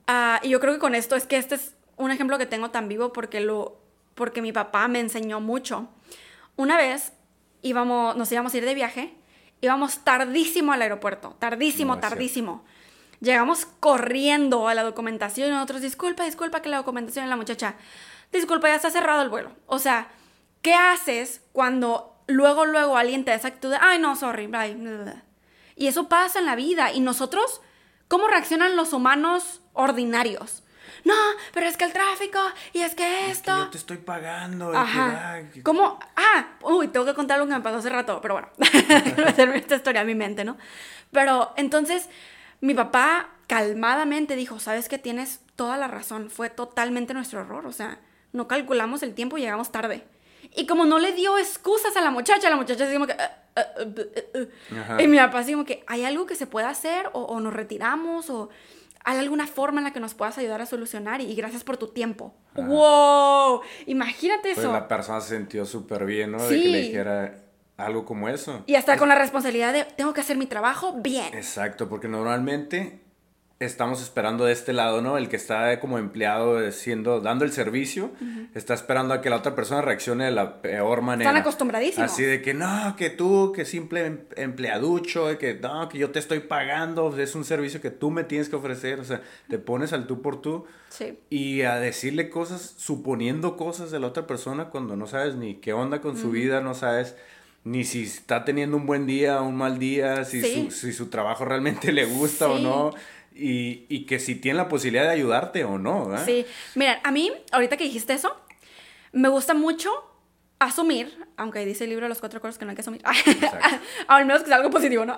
Ah, 0.07 0.39
y 0.43 0.49
yo 0.49 0.59
creo 0.59 0.73
que 0.73 0.79
con 0.79 0.93
esto 0.93 1.15
es 1.15 1.25
que 1.25 1.37
este 1.37 1.55
es 1.55 1.73
un 2.03 2.11
ejemplo 2.11 2.37
que 2.37 2.45
tengo 2.45 2.71
tan 2.71 2.87
vivo 2.87 3.13
porque, 3.13 3.39
lo, 3.39 3.79
porque 4.15 4.41
mi 4.41 4.51
papá 4.51 4.87
me 4.87 4.99
enseñó 4.99 5.39
mucho. 5.39 5.87
Una 6.55 6.77
vez 6.77 7.13
íbamos, 7.61 8.15
nos 8.15 8.31
íbamos 8.31 8.53
a 8.53 8.57
ir 8.57 8.65
de 8.65 8.75
viaje 8.75 9.15
Íbamos 9.61 9.99
tardísimo 9.99 10.73
al 10.73 10.81
aeropuerto, 10.81 11.35
tardísimo, 11.37 11.99
tardísimo. 11.99 12.65
Llegamos 13.19 13.67
corriendo 13.79 14.67
a 14.67 14.73
la 14.73 14.81
documentación 14.81 15.49
y 15.49 15.51
nosotros, 15.51 15.81
disculpa, 15.81 16.23
disculpa 16.23 16.63
que 16.63 16.69
la 16.69 16.77
documentación 16.77 17.25
y 17.25 17.29
la 17.29 17.35
muchacha, 17.35 17.75
disculpa, 18.31 18.69
ya 18.69 18.75
está 18.75 18.89
cerrado 18.89 19.21
el 19.21 19.29
vuelo. 19.29 19.51
O 19.67 19.77
sea, 19.77 20.09
¿qué 20.63 20.73
haces 20.73 21.43
cuando 21.51 22.15
luego, 22.25 22.65
luego 22.65 22.97
alguien 22.97 23.23
te 23.23 23.29
da 23.29 23.37
esa 23.37 23.49
actitud 23.49 23.69
de, 23.69 23.77
ay, 23.79 23.99
no, 23.99 24.15
sorry, 24.15 24.47
bye, 24.47 24.75
Y 25.75 25.85
eso 25.85 26.09
pasa 26.09 26.39
en 26.39 26.47
la 26.47 26.55
vida. 26.55 26.91
Y 26.91 26.99
nosotros, 26.99 27.61
¿cómo 28.07 28.27
reaccionan 28.27 28.75
los 28.75 28.93
humanos 28.93 29.61
ordinarios? 29.73 30.63
No, 31.03 31.13
pero 31.53 31.67
es 31.67 31.77
que 31.77 31.85
el 31.85 31.93
tráfico 31.93 32.39
y 32.73 32.81
es 32.81 32.95
que 32.95 33.31
esto. 33.31 33.55
yo 33.57 33.69
te 33.69 33.77
estoy 33.77 33.97
pagando. 33.97 34.75
Ajá. 34.75 35.43
¿Cómo? 35.63 35.99
Ah, 36.15 36.47
uy, 36.61 36.87
tengo 36.87 37.05
que 37.05 37.13
contar 37.13 37.35
algo 37.35 37.47
que 37.47 37.55
me 37.55 37.61
pasó 37.61 37.77
hace 37.77 37.89
rato, 37.89 38.19
pero 38.21 38.35
bueno, 38.35 38.49
me 39.47 39.57
esta 39.57 39.75
historia 39.75 40.01
a 40.01 40.05
mi 40.05 40.15
mente, 40.15 40.43
¿no? 40.43 40.57
Pero 41.11 41.53
entonces 41.57 42.09
mi 42.61 42.73
papá 42.73 43.29
calmadamente 43.47 44.35
dijo, 44.35 44.59
sabes 44.59 44.87
que 44.87 44.97
tienes 44.97 45.41
toda 45.55 45.77
la 45.77 45.87
razón, 45.87 46.29
fue 46.29 46.49
totalmente 46.49 47.13
nuestro 47.13 47.41
error, 47.41 47.65
o 47.65 47.71
sea, 47.71 47.99
no 48.31 48.47
calculamos 48.47 49.03
el 49.03 49.13
tiempo 49.13 49.37
y 49.37 49.41
llegamos 49.41 49.71
tarde. 49.71 50.05
Y 50.55 50.65
como 50.65 50.85
no 50.85 50.99
le 50.99 51.13
dio 51.13 51.37
excusas 51.37 51.95
a 51.97 52.01
la 52.01 52.11
muchacha, 52.11 52.49
la 52.49 52.55
muchacha 52.55 52.85
así 52.85 52.93
como 52.93 53.07
que... 53.07 53.15
Uh, 53.53 53.83
uh, 53.83 54.39
uh, 54.39 55.01
y 55.01 55.07
mi 55.07 55.17
papá 55.17 55.39
así 55.39 55.51
como 55.51 55.65
que, 55.65 55.83
¿hay 55.87 56.05
algo 56.05 56.25
que 56.25 56.35
se 56.35 56.47
pueda 56.47 56.69
hacer? 56.69 57.09
O, 57.13 57.23
o 57.23 57.39
nos 57.41 57.53
retiramos, 57.53 58.29
o 58.29 58.49
hay 59.03 59.17
alguna 59.17 59.47
forma 59.47 59.79
en 59.79 59.85
la 59.85 59.93
que 59.93 59.99
nos 59.99 60.13
puedas 60.13 60.37
ayudar 60.37 60.61
a 60.61 60.65
solucionar 60.65 61.21
y, 61.21 61.33
gracias 61.35 61.63
por 61.63 61.77
tu 61.77 61.87
tiempo. 61.87 62.33
¡Wow! 62.55 63.61
Imagínate 63.87 64.53
pues 64.53 64.59
eso. 64.59 64.71
la 64.71 64.87
persona 64.87 65.21
se 65.21 65.37
sintió 65.37 65.65
súper 65.65 66.05
bien, 66.05 66.31
¿no? 66.31 66.43
De 66.43 66.61
que 66.61 66.67
le 66.67 66.81
dijera 66.81 67.35
algo 67.77 68.05
como 68.05 68.29
eso. 68.29 68.63
Y 68.67 68.75
hasta 68.75 68.97
con 68.97 69.09
la 69.09 69.15
responsabilidad 69.15 69.73
de, 69.73 69.85
tengo 69.85 70.13
que 70.13 70.21
hacer 70.21 70.37
mi 70.37 70.45
trabajo 70.45 70.93
bien. 71.01 71.33
Exacto, 71.33 71.89
porque 71.89 72.07
normalmente 72.07 73.01
estamos 73.65 74.01
esperando 74.01 74.45
de 74.45 74.53
este 74.53 74.73
lado, 74.73 75.01
¿no? 75.01 75.17
El 75.17 75.29
que 75.29 75.35
está 75.35 75.79
como 75.79 75.99
empleado 75.99 76.71
siendo, 76.71 77.21
dando 77.21 77.45
el 77.45 77.51
servicio, 77.51 78.09
está 78.55 78.73
esperando 78.73 79.13
a 79.13 79.21
que 79.21 79.29
la 79.29 79.37
otra 79.37 79.53
persona 79.53 79.81
reaccione 79.81 80.25
de 80.25 80.31
la 80.31 80.61
peor 80.61 81.03
manera. 81.03 81.29
Están 81.29 81.41
acostumbradísimos. 81.41 82.11
Así 82.11 82.23
de 82.23 82.41
que 82.41 82.55
no, 82.55 82.95
que 82.97 83.11
tú, 83.11 83.51
que 83.55 83.65
simple 83.65 84.05
em, 84.05 84.19
empleaducho, 84.35 85.37
que 85.37 85.53
no, 85.53 85.87
que 85.89 85.99
yo 85.99 86.09
te 86.09 86.17
estoy 86.17 86.39
pagando, 86.39 87.15
es 87.15 87.35
un 87.35 87.45
servicio 87.45 87.81
que 87.81 87.91
tú 87.91 88.09
me 88.09 88.23
tienes 88.23 88.49
que 88.49 88.55
ofrecer, 88.55 88.99
o 88.99 89.05
sea, 89.05 89.21
te 89.47 89.59
pones 89.59 89.93
al 89.93 90.07
tú 90.07 90.23
por 90.23 90.41
tú. 90.41 90.65
Sí. 90.89 91.19
Y 91.29 91.61
a 91.61 91.75
decirle 91.75 92.29
cosas, 92.29 92.73
suponiendo 92.77 93.57
cosas 93.57 93.91
de 93.91 93.99
la 93.99 94.07
otra 94.07 94.25
persona 94.25 94.69
cuando 94.69 94.95
no 94.95 95.05
sabes 95.05 95.35
ni 95.35 95.55
qué 95.55 95.73
onda 95.73 96.01
con 96.01 96.17
su 96.17 96.31
vida, 96.31 96.61
no 96.61 96.73
sabes 96.73 97.15
ni 97.63 97.83
si 97.83 98.03
está 98.03 98.43
teniendo 98.43 98.75
un 98.75 98.87
buen 98.87 99.05
día 99.05 99.39
o 99.39 99.47
un 99.47 99.55
mal 99.55 99.77
día, 99.77 100.25
si, 100.25 100.41
su, 100.41 100.71
si 100.71 100.93
su 100.93 101.09
trabajo 101.09 101.45
realmente 101.45 101.91
le 101.91 102.05
gusta 102.05 102.49
o 102.49 102.57
no 102.57 102.91
y, 103.33 103.85
y, 103.89 104.05
que 104.05 104.19
si 104.19 104.35
tiene 104.35 104.57
la 104.57 104.67
posibilidad 104.67 105.03
de 105.03 105.11
ayudarte 105.11 105.63
o 105.63 105.77
no. 105.77 106.17
Sí, 106.25 106.45
mira, 106.75 106.99
a 107.03 107.11
mí, 107.11 107.31
ahorita 107.51 107.77
que 107.77 107.85
dijiste 107.85 108.13
eso, 108.13 108.35
me 109.11 109.29
gusta 109.29 109.53
mucho 109.53 109.89
asumir, 110.59 111.25
aunque 111.37 111.65
dice 111.65 111.85
el 111.85 111.89
libro 111.89 112.07
los 112.07 112.19
cuatro 112.19 112.39
cosas 112.39 112.57
que 112.57 112.65
no 112.65 112.71
hay 112.71 112.75
que 112.75 112.81
asumir, 112.81 113.01
al 114.07 114.25
menos 114.25 114.41
que 114.43 114.47
sea 114.47 114.57
algo 114.57 114.69
positivo, 114.69 115.05
¿no? 115.05 115.15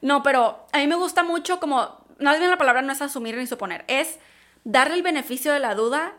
No, 0.00 0.22
pero 0.22 0.66
a 0.72 0.78
mí 0.78 0.86
me 0.86 0.96
gusta 0.96 1.22
mucho 1.22 1.60
como, 1.60 2.04
más 2.18 2.38
bien 2.38 2.50
la 2.50 2.58
palabra 2.58 2.82
no 2.82 2.92
es 2.92 3.00
asumir 3.00 3.36
ni 3.36 3.46
suponer, 3.46 3.84
es 3.86 4.18
darle 4.64 4.96
el 4.96 5.02
beneficio 5.02 5.52
de 5.52 5.60
la 5.60 5.74
duda 5.74 6.14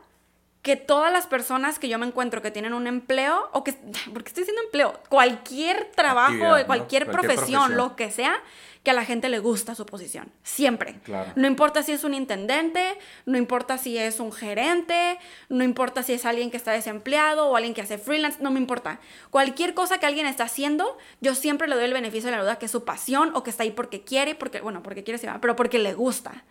que 0.62 0.78
todas 0.78 1.12
las 1.12 1.28
personas 1.28 1.78
que 1.78 1.90
yo 1.90 2.00
me 2.00 2.06
encuentro 2.08 2.42
que 2.42 2.50
tienen 2.50 2.74
un 2.74 2.88
empleo, 2.88 3.50
o 3.52 3.66
que, 3.66 3.74
porque 4.14 4.30
estoy 4.30 4.44
diciendo 4.44 4.62
empleo, 4.64 5.00
cualquier 5.10 5.92
trabajo, 5.94 6.38
cualquier, 6.40 6.66
cualquier 6.66 7.12
profesión, 7.12 7.76
lo 7.76 7.98
que 7.98 8.12
sea, 8.12 8.42
que 8.84 8.92
a 8.92 8.94
la 8.94 9.06
gente 9.06 9.30
le 9.30 9.40
gusta 9.40 9.76
su 9.76 9.86
posición. 9.86 10.30
Siempre. 10.44 11.00
No 11.36 11.48
importa 11.48 11.84
si 11.84 11.94
es 11.94 12.04
un 12.04 12.14
intendente, 12.14 12.98
no 13.26 13.38
importa 13.38 13.78
si 13.78 13.98
es 13.98 14.20
un 14.20 14.34
gerente, 14.34 15.18
no 15.48 15.64
importa 15.64 16.04
si 16.04 16.12
es 16.12 16.26
alguien 16.26 16.52
que 16.52 16.58
está 16.58 16.74
desempleado 16.74 17.48
o 17.48 17.56
alguien 17.56 17.74
que 17.74 17.82
hace 17.82 17.98
freelance, 17.98 18.44
no 18.44 18.52
me 18.52 18.60
importa. 18.60 19.00
Cualquier 19.30 19.74
cosa 19.74 20.00
que 20.00 20.06
alguien 20.06 20.26
está 20.26 20.44
haciendo, 20.44 20.98
yo 21.22 21.34
siempre 21.34 21.70
le 21.70 21.76
doy 21.76 21.86
el 21.86 21.94
beneficio 21.94 22.30
de 22.30 22.36
la 22.36 22.44
duda 22.44 22.60
que 22.60 22.66
es 22.66 22.72
su 22.72 22.84
pasión 22.84 23.32
o 23.36 23.44
que 23.44 23.52
está 23.52 23.64
ahí 23.64 23.72
porque 23.72 24.02
quiere, 24.02 24.36
porque, 24.36 24.60
bueno, 24.60 24.84
porque 24.84 25.06
quiere, 25.06 25.20
pero 25.40 25.56
porque 25.56 25.80
le 25.80 25.94
gusta. 25.94 26.44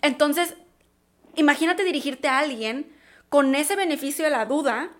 Entonces, 0.00 0.54
imagínate 1.34 1.82
dirigirte 1.82 2.28
a 2.28 2.38
alguien 2.38 2.94
con 3.28 3.52
ese 3.56 3.74
beneficio 3.74 4.24
de 4.24 4.30
la 4.30 4.46
duda, 4.46 4.90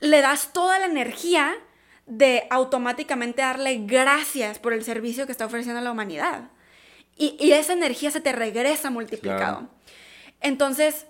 le 0.00 0.20
das 0.20 0.52
toda 0.52 0.78
la 0.78 0.84
energía 0.84 1.54
de 2.06 2.46
automáticamente 2.50 3.42
darle 3.42 3.82
gracias 3.84 4.58
por 4.58 4.72
el 4.72 4.84
servicio 4.84 5.26
que 5.26 5.32
está 5.32 5.46
ofreciendo 5.46 5.80
a 5.80 5.84
la 5.84 5.92
humanidad. 5.92 6.50
Y, 7.18 7.52
esa 7.52 7.72
energía 7.72 8.10
se 8.10 8.20
te 8.20 8.32
regresa 8.32 8.90
multiplicado. 8.90 9.68
Entonces, 10.40 11.06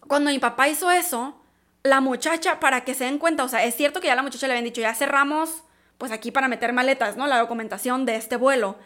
cuando 0.00 0.30
mi 0.30 0.38
papá 0.38 0.68
hizo 0.68 0.90
eso, 0.90 1.40
la 1.84 2.00
muchacha, 2.00 2.58
para 2.58 2.84
que 2.84 2.94
se 2.94 3.04
den 3.04 3.18
cuenta, 3.18 3.44
o 3.44 3.48
sea, 3.48 3.64
es 3.64 3.76
cierto 3.76 4.00
que 4.00 4.08
ya 4.08 4.16
la 4.16 4.22
muchacha 4.22 4.46
le 4.46 4.54
habían 4.54 4.64
dicho, 4.64 4.80
ya 4.80 4.94
cerramos, 4.94 5.62
pues 5.98 6.10
aquí 6.10 6.32
para 6.32 6.48
meter 6.48 6.72
maletas, 6.72 7.16
¿no? 7.16 7.26
La 7.26 7.38
documentación 7.38 8.04
de 8.04 8.16
este 8.16 8.36
vuelo. 8.36 8.76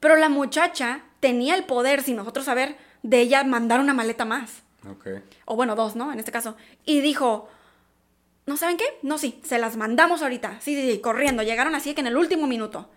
Pero 0.00 0.16
la 0.16 0.28
muchacha 0.28 1.02
tenía 1.20 1.54
el 1.54 1.64
poder, 1.64 2.02
sin 2.02 2.16
nosotros 2.16 2.44
saber, 2.44 2.76
de 3.02 3.20
ella 3.20 3.44
mandar 3.44 3.78
una 3.78 3.94
maleta 3.94 4.24
más. 4.24 4.62
Ok. 4.90 5.06
O 5.44 5.54
bueno, 5.54 5.76
dos, 5.76 5.94
¿no? 5.94 6.12
En 6.12 6.18
este 6.18 6.32
caso. 6.32 6.56
Y 6.84 7.00
dijo, 7.00 7.48
¿no 8.46 8.56
saben 8.56 8.76
qué? 8.76 8.84
No, 9.02 9.18
sí, 9.18 9.40
se 9.44 9.58
las 9.58 9.76
mandamos 9.76 10.22
ahorita. 10.22 10.60
Sí, 10.60 10.74
sí, 10.74 10.90
sí, 10.92 11.00
corriendo. 11.00 11.42
Llegaron 11.42 11.74
así 11.74 11.94
que 11.94 12.00
en 12.00 12.06
el 12.08 12.16
último 12.16 12.46
minuto. 12.46 12.90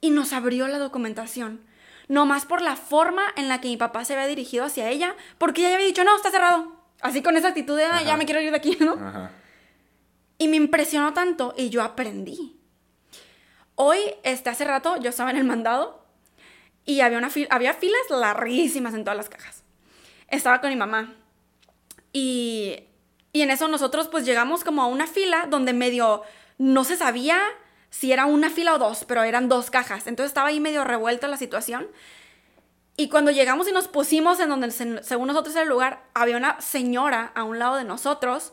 Y 0.00 0.10
nos 0.10 0.32
abrió 0.32 0.66
la 0.68 0.78
documentación. 0.78 1.60
No 2.08 2.26
más 2.26 2.44
por 2.46 2.60
la 2.62 2.76
forma 2.76 3.22
en 3.36 3.48
la 3.48 3.60
que 3.60 3.68
mi 3.68 3.76
papá 3.76 4.04
se 4.04 4.14
había 4.14 4.26
dirigido 4.26 4.64
hacia 4.64 4.88
ella, 4.90 5.14
porque 5.38 5.60
ella 5.64 5.74
había 5.74 5.86
dicho, 5.86 6.04
no, 6.04 6.16
está 6.16 6.30
cerrado. 6.30 6.72
Así 7.00 7.22
con 7.22 7.36
esa 7.36 7.48
actitud 7.48 7.76
de, 7.76 7.84
"Ah, 7.84 8.02
ya 8.02 8.16
me 8.16 8.24
quiero 8.24 8.40
ir 8.40 8.50
de 8.50 8.56
aquí, 8.56 8.76
¿no? 8.80 8.92
Ajá. 8.94 9.30
Y 10.38 10.48
me 10.48 10.56
impresionó 10.56 11.12
tanto 11.12 11.54
y 11.56 11.70
yo 11.70 11.82
aprendí. 11.82 12.58
Hoy, 13.76 13.98
este, 14.24 14.50
hace 14.50 14.64
rato, 14.64 14.96
yo 15.00 15.10
estaba 15.10 15.30
en 15.30 15.36
el 15.36 15.44
mandado 15.44 16.04
y 16.84 17.00
había, 17.00 17.18
una 17.18 17.30
había 17.50 17.74
filas 17.74 18.00
larguísimas 18.10 18.94
en 18.94 19.04
todas 19.04 19.16
las 19.16 19.28
cajas. 19.28 19.62
Estaba 20.28 20.60
con 20.60 20.70
mi 20.70 20.76
mamá. 20.76 21.14
Y, 22.12 22.84
y 23.32 23.42
en 23.42 23.50
eso 23.50 23.68
nosotros 23.68 24.08
pues 24.08 24.24
llegamos 24.24 24.64
como 24.64 24.82
a 24.82 24.86
una 24.86 25.06
fila 25.06 25.46
donde 25.48 25.72
medio 25.72 26.22
no 26.58 26.84
se 26.84 26.96
sabía 26.96 27.40
si 27.90 28.12
era 28.12 28.26
una 28.26 28.50
fila 28.50 28.74
o 28.74 28.78
dos, 28.78 29.04
pero 29.06 29.22
eran 29.22 29.48
dos 29.48 29.70
cajas. 29.70 30.06
Entonces 30.06 30.30
estaba 30.30 30.48
ahí 30.48 30.60
medio 30.60 30.84
revuelta 30.84 31.28
la 31.28 31.36
situación. 31.36 31.86
Y 32.96 33.08
cuando 33.08 33.30
llegamos 33.30 33.68
y 33.68 33.72
nos 33.72 33.88
pusimos 33.88 34.38
en 34.40 34.48
donde 34.50 34.70
se- 34.70 35.02
según 35.02 35.28
nosotros 35.28 35.54
era 35.54 35.62
el 35.62 35.68
lugar, 35.68 36.02
había 36.14 36.36
una 36.36 36.60
señora 36.60 37.32
a 37.34 37.42
un 37.44 37.58
lado 37.58 37.76
de 37.76 37.84
nosotros 37.84 38.52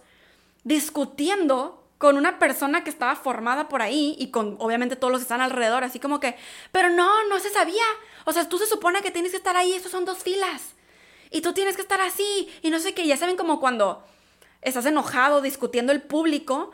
discutiendo 0.64 1.84
con 1.98 2.16
una 2.16 2.40
persona 2.40 2.84
que 2.86 2.90
estaba 2.90 3.16
formada 3.18 3.68
por 3.68 3.82
ahí 3.82 4.16
y 4.18 4.32
con 4.32 4.56
obviamente 4.60 4.96
todos 4.96 5.12
los 5.12 5.20
que 5.20 5.24
están 5.24 5.42
alrededor, 5.42 5.84
así 5.84 6.00
como 6.00 6.22
que, 6.22 6.38
pero 6.72 6.90
no, 6.90 7.26
no 7.26 7.40
se 7.40 7.50
sabía. 7.50 7.84
O 8.26 8.32
sea, 8.32 8.48
tú 8.48 8.58
se 8.58 8.66
supone 8.66 9.02
que 9.02 9.12
tienes 9.12 9.32
que 9.32 9.38
estar 9.38 9.58
ahí, 9.58 9.74
estos 9.74 9.92
son 9.92 10.06
dos 10.06 10.20
filas. 10.20 10.62
Y 11.32 11.42
tú 11.42 11.52
tienes 11.54 11.76
que 11.76 11.82
estar 11.82 12.00
así. 12.00 12.50
Y 12.62 12.70
no 12.70 12.80
sé 12.80 12.94
qué, 12.94 13.06
ya 13.06 13.18
saben 13.18 13.36
como 13.36 13.60
cuando 13.60 14.06
estás 14.62 14.86
enojado 14.86 15.42
discutiendo 15.42 15.92
el 15.92 16.02
público, 16.02 16.72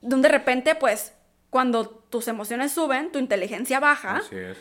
donde 0.00 0.28
de 0.28 0.32
repente 0.32 0.74
pues 0.74 1.12
cuando 1.50 1.88
tus 1.88 2.28
emociones 2.28 2.72
suben, 2.72 3.10
tu 3.12 3.18
inteligencia 3.18 3.80
baja 3.80 4.18
Así 4.18 4.36
es. 4.36 4.56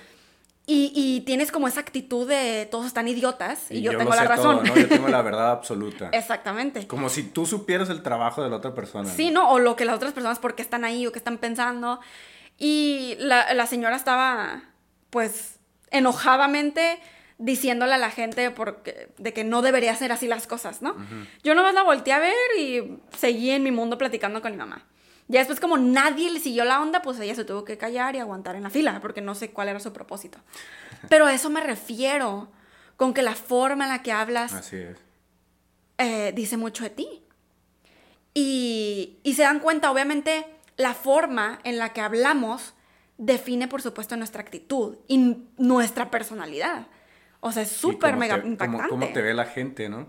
y, 0.66 0.92
y 0.96 1.22
tienes 1.22 1.52
como 1.52 1.68
esa 1.68 1.82
actitud 1.82 2.28
de 2.28 2.68
todos 2.70 2.86
están 2.86 3.08
idiotas 3.08 3.70
y, 3.72 3.82
yo, 3.82 3.98
tengo 3.98 4.16
la 4.16 4.24
razón. 4.24 4.64
todo, 4.64 4.76
¿no? 4.76 4.76
Yo 4.76 4.88
tengo 4.88 5.08
la 5.08 5.22
verdad 5.22 5.52
absoluta. 5.52 6.10
Exactamente. 6.14 6.88
Como 6.88 7.10
si 7.10 7.24
tú 7.24 7.46
supieras 7.46 7.90
el 7.90 8.04
trabajo 8.04 8.44
de 8.44 8.50
la 8.50 8.58
otra 8.58 8.74
persona. 8.74 9.10
Sí, 9.10 9.32
¿no? 9.32 9.50
O 9.52 9.60
lo 9.60 9.76
que 9.76 9.86
las 9.86 9.96
otras 9.96 10.14
personas, 10.14 10.40
por 10.40 10.56
qué 10.56 10.62
están 10.62 10.86
ahí 10.86 11.06
o 11.08 11.12
qué 11.12 11.20
están 11.20 11.38
pensando. 11.38 12.00
Y 12.58 13.16
la, 13.20 13.54
la 13.54 13.68
señora 13.68 13.96
estaba, 13.96 14.64
pues, 15.10 15.60
enojadamente 15.92 17.00
diciéndole 17.40 17.94
a 17.94 17.98
la 17.98 18.10
gente 18.10 18.50
porque, 18.52 19.10
de 19.18 19.34
que 19.34 19.44
no 19.44 19.62
debería 19.62 19.96
ser 19.96 20.12
así 20.12 20.28
las 20.28 20.48
cosas, 20.48 20.82
¿no? 20.82 20.96
Yo 21.44 21.56
nomás 21.56 21.74
la 21.74 21.84
volteé 21.84 22.14
a 22.14 22.20
ver 22.20 22.34
y 22.60 23.00
seguí 23.18 23.52
en 23.52 23.64
mi 23.64 23.72
mundo 23.72 23.98
platicando 23.98 24.42
con 24.42 24.52
mi 24.52 24.58
mamá. 24.58 24.86
Ya 25.30 25.40
después, 25.40 25.60
como 25.60 25.78
nadie 25.78 26.32
le 26.32 26.40
siguió 26.40 26.64
la 26.64 26.82
onda, 26.82 27.02
pues 27.02 27.20
ella 27.20 27.36
se 27.36 27.44
tuvo 27.44 27.66
que 27.66 27.78
callar 27.78 28.16
y 28.16 28.20
aguantar 28.20 28.56
en 28.56 28.64
la 28.64 28.70
fila, 28.70 29.00
porque 29.02 29.22
no 29.22 29.36
sé 29.36 29.52
cuál 29.52 29.68
era 29.68 29.80
su 29.80 29.92
propósito. 29.92 30.40
Pero 31.10 31.26
a 31.26 31.34
eso 31.34 31.50
me 31.50 31.62
refiero, 31.62 32.50
con 32.96 33.14
que 33.14 33.22
la 33.22 33.36
forma 33.36 33.84
en 33.84 33.90
la 33.90 34.02
que 34.02 34.12
hablas 34.14 34.54
Así 34.54 34.78
es. 34.78 34.98
eh, 35.98 36.32
dice 36.34 36.56
mucho 36.58 36.84
de 36.84 36.92
ti. 36.92 37.24
Y, 38.34 39.18
y 39.24 39.34
se 39.34 39.42
dan 39.44 39.60
cuenta, 39.60 39.92
obviamente, 39.92 40.46
la 40.78 40.94
forma 40.94 41.60
en 41.64 41.78
la 41.78 41.92
que 41.92 42.02
hablamos 42.02 42.74
define, 43.18 43.68
por 43.68 43.82
supuesto, 43.82 44.16
nuestra 44.16 44.42
actitud 44.42 44.98
y 45.08 45.38
nuestra 45.58 46.10
personalidad. 46.10 46.88
O 47.40 47.52
sea, 47.52 47.64
es 47.64 47.72
súper 47.72 48.12
cómo 48.12 48.20
mega 48.20 48.36
te- 48.36 48.42
cómo- 48.42 48.52
impactante. 48.52 48.90
Cómo, 48.90 49.08
te 49.14 49.22
ve 49.22 49.34
la 49.34 49.46
gente, 49.46 49.90
¿no? 49.90 50.08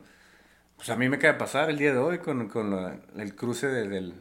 Pues 0.76 0.90
a 0.90 0.96
mí 0.96 1.08
me 1.08 1.16
acaba 1.16 1.32
de 1.34 1.38
pasar 1.38 1.70
el 1.70 1.78
día 1.78 1.92
de 1.92 1.98
hoy 1.98 2.18
con, 2.18 2.48
con 2.48 2.70
la- 2.70 2.96
el 3.16 3.34
cruce 3.34 3.66
de, 3.66 3.88
del- 3.88 4.14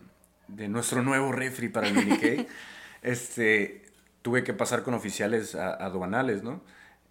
de 0.47 0.67
nuestro 0.67 1.01
nuevo 1.03 1.31
refri 1.31 1.69
para 1.69 1.87
el 1.87 1.93
Minikey. 1.95 2.47
este, 3.03 3.85
tuve 4.21 4.43
que 4.43 4.53
pasar 4.53 4.83
con 4.83 4.93
oficiales 4.93 5.55
a- 5.55 5.73
aduanales, 5.73 6.43
¿no? 6.43 6.61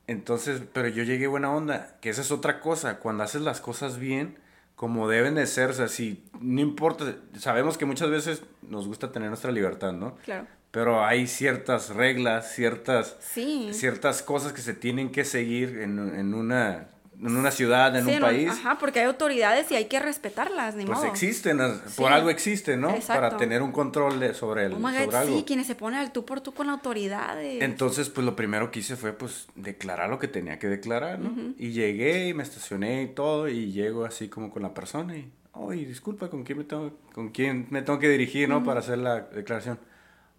Entonces, 0.06 0.62
pero 0.72 0.88
yo 0.88 1.02
llegué 1.02 1.26
buena 1.26 1.50
onda, 1.50 1.96
que 2.00 2.10
esa 2.10 2.20
es 2.20 2.30
otra 2.30 2.60
cosa, 2.60 2.98
cuando 2.98 3.24
haces 3.24 3.42
las 3.42 3.60
cosas 3.60 3.98
bien, 3.98 4.38
como 4.76 5.08
deben 5.08 5.34
de 5.34 5.46
ser, 5.46 5.70
o 5.70 5.72
sea, 5.72 5.88
si, 5.88 6.22
no 6.40 6.60
importa, 6.60 7.16
sabemos 7.38 7.76
que 7.78 7.86
muchas 7.86 8.10
veces 8.10 8.42
nos 8.62 8.86
gusta 8.86 9.10
tener 9.10 9.28
nuestra 9.28 9.50
libertad, 9.50 9.92
¿no? 9.92 10.16
Claro. 10.24 10.46
Pero 10.70 11.02
hay 11.02 11.26
ciertas 11.26 11.88
reglas, 11.90 12.52
ciertas, 12.54 13.16
Sí. 13.20 13.70
ciertas 13.72 14.22
cosas 14.22 14.52
que 14.52 14.60
se 14.60 14.74
tienen 14.74 15.10
que 15.10 15.24
seguir 15.24 15.78
en, 15.78 15.98
en 15.98 16.34
una, 16.34 16.88
en 17.20 17.36
una 17.36 17.50
ciudad, 17.50 17.96
en 17.96 18.04
Sí, 18.04 18.12
un 18.14 18.20
país. 18.20 18.48
Ajá, 18.50 18.76
porque 18.78 19.00
hay 19.00 19.06
autoridades 19.06 19.70
y 19.70 19.74
hay 19.74 19.86
que 19.86 19.98
respetarlas, 20.00 20.74
ni 20.74 20.84
Pues 20.84 20.98
modo. 20.98 21.08
existen, 21.08 21.58
Sí. 21.86 21.94
por 22.00 22.12
algo 22.12 22.28
existen, 22.30 22.80
¿no? 22.80 22.90
Exacto. 22.90 23.22
Para 23.22 23.36
tener 23.38 23.62
un 23.62 23.72
control 23.72 24.20
de- 24.20 24.34
sobre, 24.34 24.66
el, 24.66 24.72
Oh 24.74 24.80
sobre 24.80 25.06
God, 25.06 25.14
algo. 25.14 25.36
sí, 25.38 25.44
quienes 25.46 25.66
se 25.66 25.74
ponen 25.74 25.98
al 26.00 26.12
tú 26.12 26.24
por 26.26 26.40
tú 26.40 26.52
con 26.52 26.68
autoridades. 26.68 27.62
Entonces, 27.62 28.10
pues 28.10 28.24
lo 28.26 28.36
primero 28.36 28.70
que 28.70 28.80
hice 28.80 28.96
fue, 28.96 29.12
pues, 29.12 29.46
declarar 29.54 30.10
lo 30.10 30.18
que 30.18 30.28
tenía 30.28 30.58
que 30.58 30.66
declarar, 30.68 31.18
¿no? 31.18 31.54
Y 31.58 31.70
llegué 31.70 32.28
y 32.28 32.34
me 32.34 32.42
estacioné 32.42 33.02
y 33.04 33.08
todo, 33.08 33.48
y 33.48 33.72
llego 33.72 34.04
así 34.04 34.28
como 34.28 34.50
con 34.50 34.62
la 34.62 34.74
persona 34.74 35.16
y, 35.16 35.30
oye, 35.52 35.86
disculpa, 35.86 36.28
¿con 36.28 36.42
quién 36.44 36.58
me 36.58 36.64
tengo, 36.64 36.92
con 37.14 37.30
quién 37.30 37.66
me 37.70 37.80
tengo 37.82 37.98
que 37.98 38.08
dirigir, 38.10 38.48
¿no? 38.48 38.62
Para 38.62 38.80
hacer 38.80 38.98
la 38.98 39.20
declaración. 39.22 39.78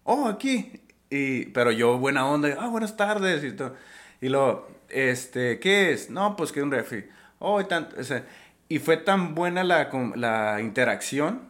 Oh, 0.04 0.26
aquí. 0.28 0.80
Y, 1.10 1.46
pero 1.46 1.72
yo, 1.72 1.98
buena 1.98 2.26
onda, 2.26 2.54
ah, 2.60 2.68
buenas 2.68 2.96
tardes 2.96 3.42
y 3.42 3.52
todo. 3.52 3.74
Y 4.20 4.28
luego, 4.28 4.68
este, 4.88 5.58
¿qué 5.60 5.92
es? 5.92 6.10
No, 6.10 6.36
pues 6.36 6.52
que 6.52 6.62
un 6.62 6.70
refri. 6.70 7.06
Oh, 7.38 7.60
y 7.60 7.64
tanto, 7.64 8.00
o 8.00 8.04
sea, 8.04 8.24
y 8.68 8.78
fue 8.78 8.96
tan 8.96 9.34
buena 9.34 9.64
la, 9.64 9.90
la 10.16 10.60
interacción 10.60 11.48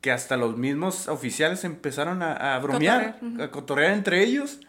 que 0.00 0.12
hasta 0.12 0.36
los 0.36 0.56
mismos 0.56 1.08
oficiales 1.08 1.64
empezaron 1.64 2.22
a, 2.22 2.54
a 2.54 2.58
bromear, 2.58 3.18
a 3.40 3.48
cotorrear 3.48 3.92
entre 3.92 4.22
ellos. 4.22 4.60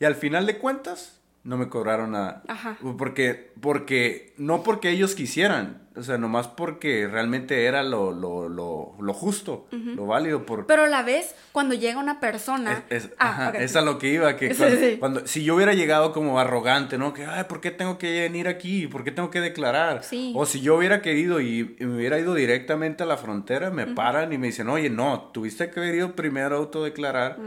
Y 0.00 0.04
al 0.04 0.14
final 0.14 0.46
de 0.46 0.58
cuentas, 0.58 1.17
no 1.44 1.56
me 1.56 1.68
cobraron 1.68 2.12
nada. 2.12 2.42
Ajá. 2.48 2.76
Porque, 2.98 3.52
porque, 3.60 4.34
no 4.36 4.62
porque 4.62 4.90
ellos 4.90 5.14
quisieran, 5.14 5.82
o 5.96 6.02
sea, 6.02 6.18
nomás 6.18 6.46
porque 6.46 7.08
realmente 7.08 7.64
era 7.64 7.82
lo, 7.82 8.12
lo, 8.12 8.48
lo, 8.50 8.94
lo 9.00 9.14
justo, 9.14 9.66
lo 9.70 10.06
válido. 10.06 10.44
Por, 10.44 10.66
Pero 10.66 10.82
a 10.84 10.88
la 10.88 11.02
vez, 11.02 11.34
cuando 11.52 11.74
llega 11.74 11.98
una 12.00 12.20
persona... 12.20 12.84
es, 12.90 13.04
es- 13.06 13.10
Ah, 13.18 13.30
ajá, 13.48 13.58
es 13.58 13.74
a 13.76 13.80
lo 13.80 13.98
que 13.98 14.08
iba, 14.12 14.36
que 14.36 14.50
Sí, 14.54 14.58
cuando, 14.58 14.76
sí. 14.78 14.96
cuando- 14.98 15.26
si 15.26 15.42
yo 15.42 15.54
hubiera 15.56 15.72
llegado 15.72 16.12
como 16.12 16.38
arrogante, 16.38 16.98
¿no? 16.98 17.14
Que, 17.14 17.24
ay, 17.24 17.44
¿por 17.48 17.60
qué 17.62 17.70
tengo 17.70 17.96
que 17.98 18.20
venir 18.20 18.46
aquí? 18.46 18.86
¿Por 18.86 19.02
qué 19.02 19.10
tengo 19.10 19.30
que 19.30 19.40
declarar? 19.40 20.04
Sí. 20.04 20.32
O 20.36 20.44
si 20.44 20.60
yo 20.60 20.76
hubiera 20.76 21.00
querido 21.02 21.40
y, 21.40 21.76
y 21.78 21.84
me 21.86 21.96
hubiera 21.96 22.18
ido 22.18 22.34
directamente 22.34 23.04
a 23.04 23.06
la 23.06 23.16
frontera, 23.16 23.70
me 23.70 23.86
paran 23.86 24.32
y 24.32 24.38
me 24.38 24.48
dicen, 24.48 24.68
oye, 24.68 24.90
no, 24.90 25.30
tuviste 25.32 25.70
que 25.70 25.80
haber 25.80 25.94
ido 25.94 26.14
primero 26.14 26.56
a 26.56 26.58
autodeclarar. 26.58 27.38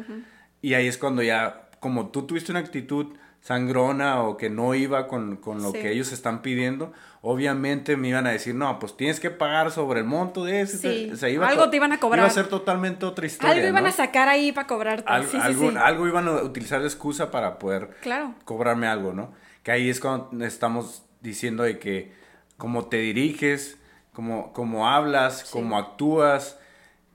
Y 0.62 0.74
ahí 0.74 0.88
es 0.88 0.98
cuando 0.98 1.22
ya, 1.22 1.70
como 1.80 2.10
tú 2.10 2.24
tuviste 2.24 2.52
una 2.52 2.60
actitud 2.62 3.08
sangrona 3.42 4.22
o 4.22 4.38
que 4.38 4.50
no 4.50 4.74
iba 4.76 5.08
con, 5.08 5.36
con 5.38 5.62
lo 5.62 5.72
Sí. 5.72 5.80
que 5.80 5.92
ellos 5.92 6.12
están 6.12 6.42
pidiendo, 6.44 6.94
obviamente 7.22 7.98
me 7.98 8.08
iban 8.10 8.28
a 8.28 8.32
decir, 8.32 8.54
no, 8.56 8.78
pues 8.80 8.96
tienes 8.96 9.20
que 9.20 9.30
pagar 9.32 9.72
sobre 9.72 10.00
el 10.00 10.06
monto 10.06 10.46
de 10.46 10.62
ese. 10.62 10.78
Sí. 11.18 11.28
Iba 11.28 11.48
Algo 11.48 11.70
te 11.70 11.78
iban 11.78 11.92
a 11.92 11.96
Iba 11.96 12.02
cobrar. 12.02 12.26
a 12.26 12.30
ser 12.30 12.48
totalmente 12.48 13.06
otra 13.06 13.26
historia. 13.26 13.56
Algo 13.56 13.68
iban 13.68 13.84
¿no? 13.84 13.90
a 13.90 13.94
sacar 13.94 14.30
ahí 14.30 14.52
para 14.52 14.68
cobrarte. 14.68 15.06
Al- 15.12 15.24
sí, 15.26 15.38
sí, 15.58 15.74
algo, 15.78 16.08
iban 16.08 16.28
a 16.28 16.34
utilizar 16.44 16.82
de 16.82 16.88
excusa 16.88 17.32
para 17.32 17.58
poder 17.58 17.90
Claro. 18.02 18.36
cobrarme 18.46 18.88
algo, 18.88 19.12
¿no? 19.14 19.34
Que 19.64 19.72
ahí 19.72 19.90
es 19.90 20.00
cuando 20.00 20.46
estamos 20.46 21.04
diciendo 21.22 21.64
de 21.64 21.80
que 21.80 22.14
cómo 22.58 22.86
te 22.88 22.98
diriges, 22.98 23.78
cómo, 24.14 24.54
cómo 24.54 24.88
hablas, 24.88 25.50
cómo 25.52 25.78
actúas, 25.80 26.60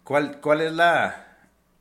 cuál, 0.02 0.40
cuál 0.40 0.60
es 0.60 0.72
la, 0.72 1.25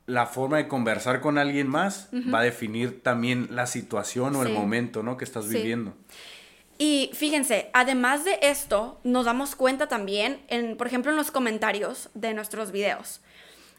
la 0.06 0.26
forma 0.26 0.56
de 0.58 0.68
conversar 0.68 1.20
con 1.20 1.36
alguien 1.38 1.66
más, 1.68 2.08
va 2.32 2.40
a 2.40 2.42
definir 2.44 3.02
también 3.02 3.48
la 3.50 3.66
situación 3.66 4.36
o 4.36 4.42
el 4.44 4.52
momento, 4.52 5.02
¿no? 5.02 5.16
Que 5.16 5.24
estás 5.24 5.46
Sí. 5.46 5.56
viviendo. 5.56 5.94
Y 6.78 7.10
fíjense, 7.14 7.70
además 7.72 8.24
de 8.24 8.38
esto, 8.42 9.00
nos 9.02 9.24
damos 9.24 9.56
cuenta 9.56 9.88
también, 9.88 10.42
en, 10.48 10.76
por 10.76 10.86
ejemplo, 10.86 11.10
en 11.10 11.16
los 11.16 11.30
comentarios 11.30 12.10
de 12.14 12.34
nuestros 12.34 12.70
videos. 12.70 13.20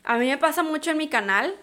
A 0.04 0.18
mí 0.18 0.28
me 0.28 0.38
pasa 0.38 0.64
mucho 0.64 0.92
en 0.92 0.98
mi 0.98 1.08
canal 1.08 1.54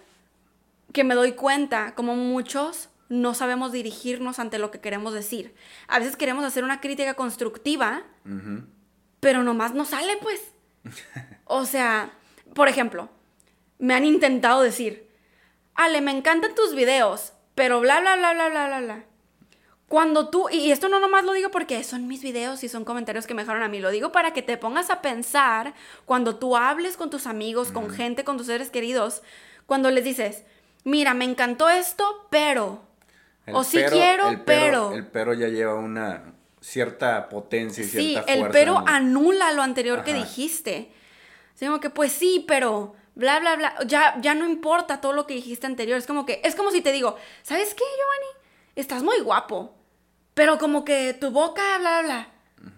que 0.93 1.03
me 1.03 1.13
doy 1.13 1.33
cuenta 1.33 1.93
como 1.93 2.15
muchos 2.15 2.89
no 3.09 3.33
sabemos 3.35 3.71
dirigirnos 3.71 4.39
ante 4.39 4.57
lo 4.57 4.71
que 4.71 4.79
queremos 4.79 5.13
decir. 5.13 5.53
A 5.87 5.99
veces 5.99 6.15
queremos 6.15 6.43
hacer 6.45 6.63
una 6.63 6.79
crítica 6.81 7.13
constructiva, 7.13 8.01
pero 9.19 9.43
nomás 9.43 9.73
no 9.75 9.85
sale, 9.85 10.17
pues. 10.21 10.41
O 11.45 11.65
sea, 11.65 12.11
por 12.55 12.67
ejemplo, 12.69 13.09
me 13.79 13.93
han 13.93 14.05
intentado 14.05 14.61
decir, 14.61 15.09
Ale, 15.75 16.01
me 16.01 16.11
encantan 16.11 16.55
tus 16.55 16.73
videos, 16.75 17.33
pero 17.55 17.79
bla, 17.79 17.99
bla, 17.99 18.15
bla, 18.15 18.33
bla, 18.33 18.49
bla, 18.49 18.67
bla, 18.67 18.79
bla. 18.81 19.03
cuando 19.87 20.29
tú, 20.29 20.47
y 20.51 20.71
esto 20.71 20.89
no 20.89 20.99
nomás 20.99 21.23
lo 21.25 21.33
digo 21.33 21.51
porque 21.51 21.83
son 21.83 22.07
mis 22.07 22.21
videos 22.23 22.63
y 22.63 22.69
son 22.69 22.85
comentarios 22.85 23.27
que 23.27 23.33
me 23.33 23.43
dejaron 23.43 23.61
a 23.63 23.67
mí, 23.67 23.79
lo 23.79 23.91
digo 23.91 24.11
para 24.11 24.31
que 24.33 24.41
te 24.41 24.57
pongas 24.57 24.89
a 24.89 25.01
pensar 25.01 25.73
cuando 26.05 26.37
tú 26.37 26.55
hables 26.57 26.97
con 26.97 27.09
tus 27.09 27.27
amigos, 27.27 27.71
con 27.71 27.89
gente, 27.89 28.23
con 28.23 28.37
tus 28.37 28.47
seres 28.47 28.69
queridos, 28.71 29.21
cuando 29.65 29.91
les 29.91 30.03
dices, 30.03 30.43
mira, 30.83 31.13
me 31.13 31.25
encantó 31.25 31.69
esto, 31.69 32.27
pero, 32.31 32.81
El 33.45 33.55
o 33.55 33.63
sí 33.63 33.77
pero- 33.77 33.91
quiero, 33.91 34.29
el 34.29 34.41
pero. 34.41 34.91
El 34.93 35.05
pero 35.07 35.33
ya 35.33 35.47
lleva 35.49 35.75
una 35.75 36.33
cierta 36.61 37.29
potencia 37.29 37.83
y 37.83 37.87
Sí, 37.87 37.91
cierta 38.13 38.31
el 38.33 38.39
fuerza. 38.39 38.53
pero 38.53 38.73
¿no? 38.79 38.85
anula 38.87 39.51
lo 39.51 39.61
anterior 39.61 40.03
que 40.03 40.13
dijiste. 40.15 40.91
Como 41.59 41.79
que, 41.79 41.89
pues 41.91 42.11
sí, 42.11 42.43
pero 42.47 42.95
bla, 43.15 43.39
bla, 43.39 43.55
bla. 43.55 43.75
Ya, 43.87 44.15
ya 44.21 44.35
no 44.35 44.45
importa 44.47 45.01
todo 45.01 45.13
lo 45.13 45.25
que 45.25 45.33
dijiste 45.33 45.65
anterior. 45.67 45.97
Es 45.97 46.05
como 46.07 46.25
que, 46.25 46.41
es 46.43 46.55
como 46.55 46.71
si 46.71 46.81
te 46.81 46.91
digo, 46.91 47.15
¿sabes 47.43 47.73
qué, 47.73 47.83
Giovanni? 47.83 48.45
Estás 48.75 49.03
muy 49.03 49.19
guapo. 49.21 49.73
Pero 50.33 50.57
como 50.57 50.83
que 50.85 51.13
tu 51.13 51.31
boca, 51.31 51.61
bla, 51.79 52.01
bla, 52.01 52.03
bla. 52.03 52.27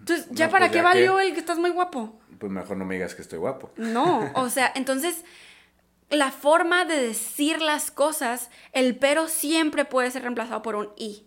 Entonces, 0.00 0.28
¿ya 0.30 0.46
No, 0.46 0.52
para 0.52 0.66
pues, 0.66 0.72
qué 0.72 0.78
ya 0.78 0.82
valió 0.84 1.16
que- 1.18 1.26
el 1.28 1.34
que 1.34 1.40
estás 1.40 1.58
muy 1.58 1.70
guapo? 1.70 2.18
Pues 2.38 2.52
mejor 2.52 2.76
no 2.76 2.84
me 2.84 2.94
digas 2.94 3.14
que 3.16 3.22
estoy 3.22 3.38
guapo. 3.40 3.72
No, 3.76 4.30
o 4.34 4.48
sea, 4.50 4.70
entonces 4.76 5.24
la 6.10 6.30
forma 6.30 6.84
de 6.84 7.00
decir 7.02 7.60
las 7.60 7.90
cosas, 7.90 8.50
el 8.72 8.96
pero 8.96 9.28
siempre 9.28 9.84
puede 9.84 10.10
ser 10.10 10.22
reemplazado 10.22 10.62
por 10.62 10.76
un 10.76 10.90
y. 10.96 11.24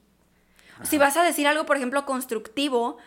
Si 0.84 0.98
vas 0.98 1.16
a 1.18 1.24
decir 1.24 1.46
algo, 1.48 1.66
por 1.68 1.78
ejemplo, 1.78 2.06
constructivo, 2.06 2.98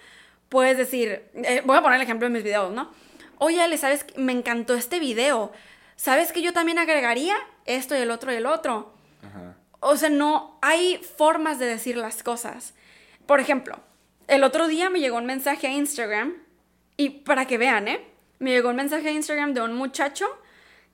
puedes 0.48 0.76
decir, 0.78 1.28
eh, 1.34 1.62
voy 1.64 1.76
a 1.76 1.82
poner 1.82 1.96
el 1.96 2.02
ejemplo 2.02 2.26
en 2.28 2.32
mis 2.34 2.44
videos, 2.44 2.72
¿no? 2.72 2.92
Oye, 3.38 3.60
Ale, 3.60 3.76
¿sabes? 3.78 4.06
Me 4.16 4.32
encantó 4.32 4.74
este 4.74 5.00
video. 5.00 5.50
¿Sabes 5.96 6.32
que 6.32 6.42
yo 6.42 6.52
también 6.52 6.78
agregaría 6.78 7.36
esto 7.66 7.96
y 7.96 7.98
el 8.00 8.10
otro 8.10 8.32
y 8.32 8.36
el 8.36 8.46
otro? 8.46 8.94
Ajá. 9.22 9.56
O 9.80 9.96
sea, 9.96 10.08
no, 10.08 10.58
hay 10.62 10.96
formas 10.96 11.58
de 11.58 11.66
decir 11.66 11.96
las 11.96 12.22
cosas. 12.22 12.74
Por 13.26 13.40
ejemplo, 13.40 13.78
el 14.28 14.42
otro 14.42 14.66
día 14.66 14.90
me 14.90 15.00
llegó 15.00 15.18
un 15.18 15.26
mensaje 15.26 15.66
a 15.66 15.72
Instagram 15.72 16.34
y 16.96 17.10
para 17.10 17.46
que 17.46 17.58
vean, 17.58 17.88
¿eh? 17.88 18.04
Me 18.38 18.50
llegó 18.50 18.70
un 18.70 18.76
mensaje 18.76 19.08
a 19.08 19.12
Instagram 19.12 19.54
de 19.54 19.60
un 19.60 19.74
muchacho 19.74 20.26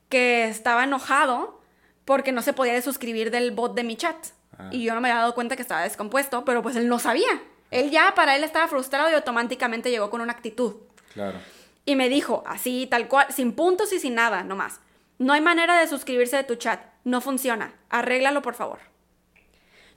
que 0.09 0.49
estaba 0.49 0.85
enojado 0.85 1.61
porque 2.05 2.33
no 2.33 2.43
se 2.43 2.53
podía 2.53 2.73
desuscribir 2.73 3.31
del 3.31 3.53
bot 3.53 3.75
de 3.75 3.85
mi 3.85 3.97
chat. 3.97 4.17
Ah. 4.59 4.69
Y 4.73 4.83
yo 4.83 4.95
no 4.95 5.01
me 5.01 5.09
había 5.09 5.21
dado 5.21 5.35
cuenta 5.35 5.57
que 5.57 5.63
estaba 5.63 5.83
descompuesto, 5.83 6.45
pero 6.45 6.63
pues 6.63 6.77
él 6.77 6.89
no 6.89 6.99
sabía. 6.99 7.41
Él 7.71 7.91
ya, 7.91 8.15
para 8.17 8.35
él 8.35 8.43
estaba 8.43 8.67
frustrado 8.67 9.11
y 9.11 9.15
automáticamente 9.15 9.91
llegó 9.91 10.11
con 10.11 10.21
una 10.21 10.33
actitud. 10.33 10.75
Claro. 11.15 11.39
Y 11.85 11.95
me 11.95 12.09
dijo, 12.09 12.43
así, 12.47 12.89
tal 12.91 13.07
cual, 13.07 13.29
sin 13.33 13.53
puntos 13.53 13.93
y 13.93 14.01
sin 14.01 14.17
nada, 14.17 14.43
nomás. 14.43 14.81
No 15.21 15.35
hay 15.35 15.43
manera 15.43 15.79
de 15.79 15.87
suscribirse 15.87 16.39
de 16.39 16.45
tu 16.45 16.55
chat. 16.55 16.81
No 17.05 17.21
funciona. 17.21 17.75
Arréglalo, 17.91 18.41
por 18.41 18.55
favor. 18.55 18.79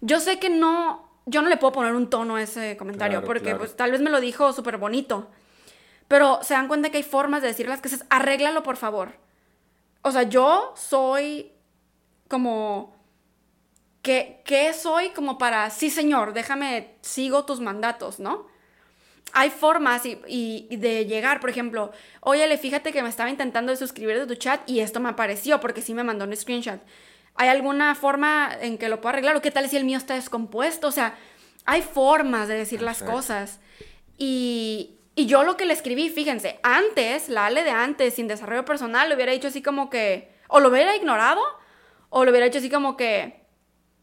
Yo 0.02 0.20
sé 0.20 0.38
que 0.38 0.50
no, 0.50 1.10
yo 1.26 1.42
no 1.42 1.48
le 1.48 1.56
puedo 1.56 1.72
poner 1.72 1.96
un 1.96 2.10
tono 2.10 2.36
a 2.36 2.42
ese 2.42 2.76
comentario, 2.76 3.20
Claro, 3.20 3.26
porque 3.28 3.44
claro. 3.44 3.60
pues 3.60 3.78
tal 3.78 3.92
vez 3.92 4.02
me 4.02 4.10
lo 4.10 4.20
dijo 4.20 4.52
súper 4.52 4.78
bonito. 4.78 5.30
Pero 6.10 6.40
se 6.44 6.56
dan 6.56 6.68
cuenta 6.68 6.90
que 6.90 6.98
hay 6.98 7.04
formas 7.04 7.42
de 7.42 7.48
decir 7.48 7.70
las 7.70 7.80
cosas. 7.80 8.06
Arréglalo, 8.10 8.64
por 8.64 8.76
favor. 8.76 9.14
O 10.02 10.12
sea, 10.12 10.24
yo 10.24 10.74
soy 10.76 11.54
como... 12.28 12.94
¿Qué, 14.02 14.42
qué 14.44 14.74
soy 14.74 15.12
como 15.12 15.38
para... 15.38 15.70
Sí, 15.70 15.90
señor, 15.90 16.34
déjame, 16.34 16.98
sigo 17.00 17.46
tus 17.46 17.62
mandatos, 17.62 18.20
¿no? 18.20 18.48
Hay 19.32 19.50
formas 19.50 20.06
y, 20.06 20.20
y- 20.28 20.68
y 20.70 20.78
de 20.78 21.06
llegar, 21.06 21.40
por 21.40 21.50
ejemplo, 21.50 21.92
oye, 22.22 22.46
le 22.48 22.58
fíjate 22.58 22.92
que 22.92 23.02
me 23.02 23.10
estaba 23.10 23.30
intentando 23.30 23.72
de 23.72 23.78
suscribir 23.78 24.20
de 24.20 24.28
tu 24.28 24.36
chat 24.36 24.62
y 24.70 24.82
esto 24.82 25.00
me 25.00 25.10
apareció 25.10 25.60
porque 25.60 25.82
sí 25.82 25.94
me 25.94 26.04
mandó 26.04 26.26
un 26.26 26.36
screenshot. 26.36 26.80
¿Hay 27.36 27.50
alguna 27.50 27.96
forma 27.96 28.52
en 28.62 28.78
que 28.78 28.90
lo 28.90 29.02
puedo 29.02 29.14
arreglar? 29.14 29.36
¿O 29.36 29.42
qué 29.42 29.50
tal 29.50 29.68
si 29.70 29.78
el 29.78 29.86
mío 29.86 29.98
está 29.98 30.14
descompuesto? 30.14 30.88
O 30.88 30.92
sea, 30.92 31.16
hay 31.66 31.82
formas 31.82 32.48
de 32.48 32.56
decir 32.56 32.82
las 32.84 33.02
cosas. 33.12 33.60
Y, 34.18 35.00
y 35.16 35.26
yo 35.26 35.44
lo 35.44 35.58
que 35.58 35.66
le 35.66 35.74
escribí, 35.74 36.10
fíjense, 36.10 36.60
antes, 36.62 37.30
la 37.30 37.48
Ale 37.48 37.64
de 37.64 37.72
antes, 37.72 38.14
sin 38.14 38.28
desarrollo 38.28 38.66
personal, 38.66 39.10
le 39.10 39.16
hubiera 39.16 39.32
dicho 39.32 39.48
así 39.48 39.62
como 39.64 39.90
que, 39.90 40.32
o 40.48 40.60
lo 40.60 40.70
hubiera 40.70 40.96
ignorado, 40.96 41.42
o 42.10 42.24
lo 42.24 42.30
hubiera 42.32 42.46
dicho 42.46 42.60
así 42.60 42.70
como 42.70 42.96
que, 42.98 43.43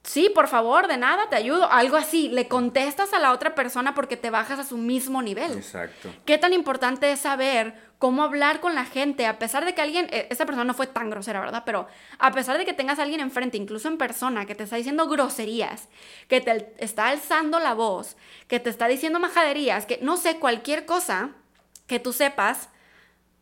sí, 0.02 0.30
por 0.34 0.48
favor, 0.48 0.88
de 0.88 0.96
nada, 0.96 1.28
te 1.28 1.36
ayudo, 1.36 1.70
algo 1.70 1.96
así. 1.96 2.28
Le 2.28 2.48
contestas 2.48 3.12
a 3.12 3.18
la 3.18 3.32
otra 3.32 3.54
persona 3.54 3.94
porque 3.94 4.16
te 4.16 4.30
bajas 4.30 4.58
a 4.58 4.64
su 4.64 4.76
mismo 4.76 5.22
nivel. 5.22 5.52
Exacto. 5.52 6.12
¿Qué 6.24 6.38
tan 6.38 6.52
importante 6.52 7.10
es 7.12 7.20
saber 7.20 7.74
cómo 7.98 8.22
hablar 8.22 8.60
con 8.60 8.74
la 8.74 8.84
gente? 8.84 9.26
A 9.26 9.38
pesar 9.38 9.64
de 9.64 9.74
que 9.74 9.82
alguien, 9.82 10.06
eh, 10.10 10.26
esa 10.30 10.46
persona 10.46 10.64
no 10.64 10.74
fue 10.74 10.86
tan 10.86 11.10
grosera, 11.10 11.40
¿verdad? 11.40 11.62
Pero 11.66 11.86
a 12.18 12.32
pesar 12.32 12.58
de 12.58 12.64
que 12.64 12.72
tengas 12.72 12.98
a 12.98 13.02
alguien 13.02 13.20
enfrente, 13.20 13.56
incluso 13.56 13.88
en 13.88 13.98
persona, 13.98 14.46
que 14.46 14.54
te 14.54 14.64
está 14.64 14.76
diciendo 14.76 15.06
groserías, 15.06 15.88
que 16.28 16.40
te 16.40 16.74
está 16.78 17.08
alzando 17.08 17.58
la 17.60 17.74
voz, 17.74 18.16
que 18.48 18.60
te 18.60 18.70
está 18.70 18.88
diciendo 18.88 19.20
majaderías, 19.20 19.86
que 19.86 19.98
no 20.02 20.16
sé, 20.16 20.38
cualquier 20.38 20.86
cosa 20.86 21.30
que 21.86 21.98
tú 22.00 22.12
sepas, 22.12 22.68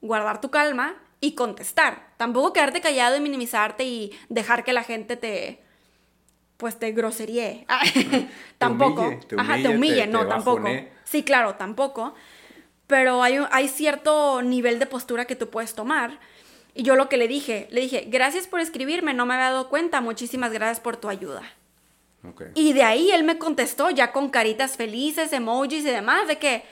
guardar 0.01 0.40
tu 0.40 0.51
calma 0.51 0.94
y 1.21 1.35
contestar. 1.35 2.09
Tampoco 2.16 2.53
quedarte 2.53 2.81
callado 2.81 3.16
y 3.16 3.21
minimizarte 3.21 3.85
y 3.85 4.18
dejar 4.29 4.64
que 4.64 4.73
la 4.73 4.85
gente 4.85 5.16
te 5.16 5.62
pues 6.59 6.79
te 6.79 6.92
groseríe. 6.92 7.66
tampoco. 8.59 9.03
humille, 9.07 9.25
te 9.27 9.37
Ajá, 9.40 9.55
te 9.55 9.68
humille, 9.68 9.77
humille, 9.77 10.01
te- 10.03 10.07
no, 10.09 10.23
te 10.25 10.29
tampoco. 10.29 10.68
Sí, 11.05 11.23
claro, 11.23 11.55
tampoco. 11.55 12.14
Pero 12.87 13.23
hay, 13.23 13.38
hay 13.51 13.68
cierto 13.68 14.42
nivel 14.42 14.79
de 14.79 14.87
postura 14.87 15.25
que 15.25 15.37
tú 15.37 15.49
puedes 15.49 15.75
tomar. 15.75 16.18
Y 16.75 16.83
yo 16.83 16.97
lo 16.97 17.09
que 17.09 17.16
le 17.16 17.29
dije, 17.29 17.68
le 17.71 17.81
dije, 17.81 18.05
gracias 18.09 18.47
por 18.47 18.61
escribirme, 18.61 19.14
no 19.14 19.25
me 19.25 19.35
había 19.35 19.47
dado 19.47 19.68
cuenta, 19.68 20.01
muchísimas 20.01 20.53
gracias 20.53 20.81
por 20.81 20.97
tu 20.97 21.09
ayuda. 21.09 21.42
Y 22.55 22.73
de 22.73 22.83
ahí 22.83 23.11
él 23.11 23.25
me 23.25 23.38
contestó 23.38 23.90
ya 23.90 24.12
con 24.12 24.29
caritas 24.29 24.77
felices, 24.77 25.33
emojis 25.33 25.85
y 25.85 25.90
demás, 25.90 26.27
de 26.29 26.38
que 26.38 26.64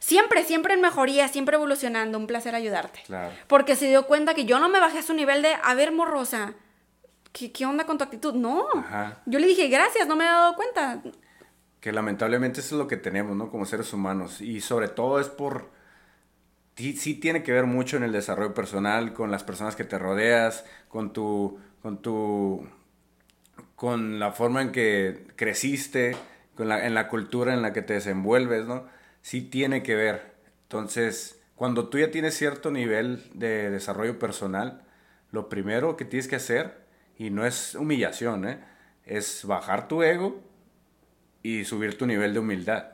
siempre, 0.00 0.44
siempre 0.44 0.74
en 0.74 0.80
mejoría, 0.80 1.28
siempre 1.28 1.56
evolucionando, 1.56 2.18
un 2.18 2.26
placer 2.26 2.54
ayudarte. 2.54 3.02
Claro. 3.06 3.32
Porque 3.46 3.76
se 3.76 3.86
dio 3.88 4.06
cuenta 4.06 4.34
que 4.34 4.44
yo 4.44 4.58
no 4.58 4.68
me 4.68 4.80
bajé 4.80 4.98
a 4.98 5.02
su 5.02 5.14
nivel 5.14 5.42
de, 5.42 5.54
a 5.62 5.74
ver, 5.74 5.92
morrosa, 5.92 6.54
¿qué, 7.34 7.52
qué 7.52 7.66
onda 7.66 7.84
con 7.84 7.98
tu 7.98 8.04
actitud? 8.04 8.32
No. 8.32 8.66
Ajá. 8.74 9.20
Yo 9.26 9.38
le 9.38 9.46
dije, 9.46 9.68
gracias, 9.68 10.06
no 10.08 10.16
me 10.16 10.24
había 10.24 10.38
dado 10.38 10.54
cuenta. 10.54 11.02
Que 11.80 11.92
lamentablemente 11.92 12.60
eso 12.60 12.76
es 12.76 12.78
lo 12.78 12.86
que 12.86 12.96
tenemos, 12.96 13.36
¿no? 13.36 13.50
Como 13.50 13.66
seres 13.66 13.92
humanos. 13.92 14.40
Y 14.40 14.62
sobre 14.62 14.88
todo 14.88 15.20
es 15.20 15.28
por... 15.28 15.70
Sí, 16.76 16.96
sí 16.96 17.14
tiene 17.14 17.42
que 17.42 17.52
ver 17.52 17.66
mucho 17.66 17.96
en 17.98 18.04
el 18.04 18.12
desarrollo 18.12 18.54
personal, 18.54 19.12
con 19.12 19.30
las 19.30 19.44
personas 19.44 19.76
que 19.76 19.84
te 19.84 19.98
rodeas, 19.98 20.64
con 20.88 21.12
tu... 21.12 21.58
Con 21.82 22.00
tu 22.00 22.66
con 23.74 24.18
la 24.18 24.32
forma 24.32 24.62
en 24.62 24.72
que 24.72 25.26
creciste, 25.36 26.16
con 26.54 26.68
la, 26.68 26.86
en 26.86 26.94
la 26.94 27.08
cultura 27.08 27.52
en 27.52 27.60
la 27.60 27.72
que 27.72 27.82
te 27.82 27.94
desenvuelves, 27.94 28.66
¿no? 28.66 28.86
Sí 29.20 29.42
tiene 29.42 29.82
que 29.82 29.94
ver. 29.94 30.34
Entonces, 30.62 31.42
cuando 31.56 31.88
tú 31.88 31.98
ya 31.98 32.10
tienes 32.10 32.34
cierto 32.34 32.70
nivel 32.70 33.24
de 33.34 33.70
desarrollo 33.70 34.18
personal, 34.18 34.84
lo 35.32 35.48
primero 35.48 35.96
que 35.96 36.04
tienes 36.04 36.28
que 36.28 36.36
hacer, 36.36 36.83
y 37.18 37.30
no 37.30 37.44
es 37.46 37.74
humillación, 37.74 38.48
¿eh? 38.48 38.58
es 39.04 39.44
bajar 39.44 39.86
tu 39.88 40.02
ego 40.02 40.40
y 41.42 41.64
subir 41.64 41.98
tu 41.98 42.06
nivel 42.06 42.32
de 42.32 42.40
humildad. 42.40 42.86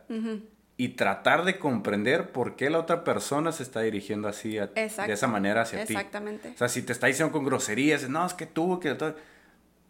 Y 0.77 0.89
tratar 0.91 1.45
de 1.45 1.59
comprender 1.59 2.33
por 2.33 2.57
qué 2.57 2.71
la 2.71 2.79
otra 2.79 3.05
persona 3.05 3.53
se 3.53 3.63
está 3.63 3.81
dirigiendo 3.83 4.29
así, 4.29 4.59
a- 4.59 4.67
de 4.69 4.87
esa 5.13 5.27
manera 5.27 5.63
hacia 5.63 5.85
ti. 5.85 5.93
Exactamente. 5.93 6.49
O 6.55 6.57
sea, 6.59 6.69
si 6.69 6.83
te 6.83 6.93
está 6.93 7.07
diciendo 7.07 7.33
con 7.33 7.45
groserías, 7.45 8.09
no, 8.09 8.25
es 8.27 8.33
que 8.35 8.47
tú, 8.47 8.81
que 8.81 8.95
todo", 8.95 9.15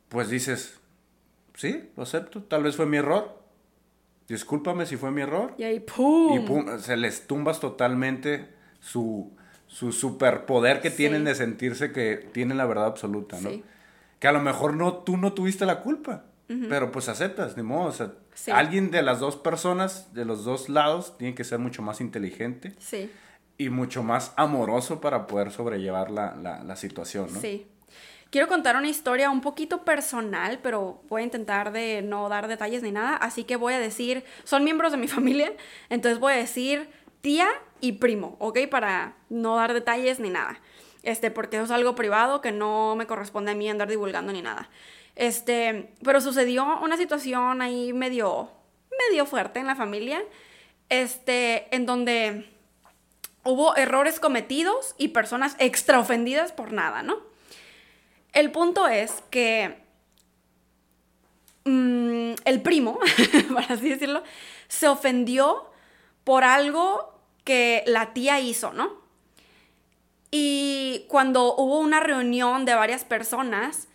pues 0.09 0.29
dices, 0.31 0.79
sí, 1.55 1.90
lo 1.97 2.03
acepto, 2.03 2.43
tal 2.43 2.64
vez 2.64 2.75
fue 2.77 2.87
mi 2.87 2.97
error. 2.97 3.38
Discúlpame 4.29 4.85
si 4.87 4.97
fue 4.97 5.11
mi 5.11 5.23
error. 5.23 5.55
Y 5.59 5.64
ahí, 5.64 5.81
¡pum! 5.81 6.37
Y 6.37 6.40
pum, 6.47 6.79
se 6.79 6.97
les 6.97 7.27
tumbas 7.27 7.59
totalmente 7.61 8.49
su, 8.81 9.33
su 9.66 9.93
superpoder 9.93 10.81
que 10.81 10.90
Sí. 10.90 10.97
tienen 10.99 11.25
de 11.25 11.35
sentirse 11.35 11.93
que 11.93 12.29
tienen 12.33 12.57
la 12.59 12.66
verdad 12.66 12.87
absoluta, 12.87 13.40
¿no? 13.40 13.51
Sí. 13.51 13.64
Que 14.20 14.28
a 14.28 14.33
lo 14.33 14.40
mejor 14.40 14.74
no, 14.74 14.94
tú 14.98 15.16
no 15.16 15.33
tuviste 15.33 15.66
la 15.66 15.80
culpa, 15.80 16.24
pero 16.68 16.90
pues 16.92 17.09
aceptas, 17.09 17.56
ni 17.56 17.62
modo. 17.62 17.88
O 17.88 17.92
sea, 17.92 18.12
Sí. 18.35 18.50
alguien 18.52 18.90
de 18.90 19.02
las 19.02 19.18
dos 19.20 19.37
personas, 19.37 20.14
de 20.14 20.24
los 20.24 20.44
dos 20.44 20.68
lados, 20.68 21.18
tiene 21.18 21.35
que 21.35 21.42
ser 21.44 21.59
mucho 21.59 21.83
más 21.83 22.00
inteligente 22.00 22.74
Sí, 22.78 23.11
y 23.59 23.68
mucho 23.70 24.02
más 24.02 24.33
amoroso 24.37 25.00
para 25.00 25.26
poder 25.26 25.50
sobrellevar 25.50 26.11
la, 26.11 26.35
la, 26.37 26.62
la 26.64 26.76
situación, 26.76 27.28
¿no? 27.33 27.40
sí. 27.40 27.66
Quiero 28.30 28.46
contar 28.46 28.76
una 28.76 28.88
historia 28.88 29.28
un 29.28 29.40
poquito 29.40 29.85
personal, 29.85 30.61
pero 30.62 31.02
voy 31.09 31.22
a 31.22 31.24
intentar 31.24 31.72
de 31.72 32.00
no 32.00 32.28
dar 32.28 32.46
detalles 32.46 32.80
ni 32.85 32.92
nada, 32.92 33.16
así 33.16 33.42
que 33.42 33.56
voy 33.56 33.74
a 33.74 33.80
decir, 33.80 34.24
son 34.44 34.62
miembros 34.62 34.92
de 34.92 34.98
mi 34.98 35.09
familia, 35.18 35.52
entonces 35.88 36.20
voy 36.20 36.35
a 36.35 36.37
decir 36.37 36.88
tía 37.22 37.48
y 37.80 37.92
primo, 37.92 38.37
¿ok? 38.38 38.59
Para 38.70 39.14
no 39.30 39.56
dar 39.56 39.74
detalles 39.74 40.20
ni 40.20 40.30
nada. 40.30 40.61
Este, 41.02 41.30
porque 41.30 41.56
eso 41.56 41.64
es 41.64 41.70
algo 41.70 41.94
privado 41.94 42.40
que 42.40 42.52
no 42.52 42.94
me 42.96 43.06
corresponde 43.06 43.52
a 43.52 43.54
mí 43.54 43.68
andar 43.68 43.88
divulgando 43.88 44.32
ni 44.32 44.42
nada. 44.42 44.68
Este, 45.16 45.92
pero 46.04 46.20
sucedió 46.20 46.78
una 46.82 46.96
situación 46.96 47.62
ahí 47.62 47.92
medio, 47.92 48.50
medio 49.08 49.26
fuerte 49.26 49.60
en 49.60 49.66
la 49.66 49.76
familia, 49.76 50.22
este, 50.88 51.74
en 51.74 51.86
donde 51.86 52.50
hubo 53.44 53.76
errores 53.76 54.20
cometidos 54.20 54.94
y 54.98 55.08
personas 55.08 55.56
extra 55.58 55.98
ofendidas 55.98 56.52
por 56.52 56.72
nada, 56.72 57.02
¿no? 57.02 57.18
El 58.32 58.52
punto 58.52 58.86
es 58.86 59.12
que 59.30 59.78
mm, 61.64 62.32
el 62.44 62.62
primo, 62.62 62.98
para 63.54 63.74
así 63.74 63.88
decirlo, 63.88 64.22
se 64.68 64.88
ofendió 64.88 65.70
por 66.24 66.44
algo 66.44 67.18
que 67.44 67.82
la 67.86 68.12
tía 68.12 68.38
hizo, 68.40 68.72
¿no? 68.72 68.99
Y 70.31 71.07
cuando 71.09 71.55
hubo 71.57 71.79
una 71.81 72.01
reunión 72.01 72.64
de 72.64 72.75
varias 72.75 73.05
personas, 73.05 73.88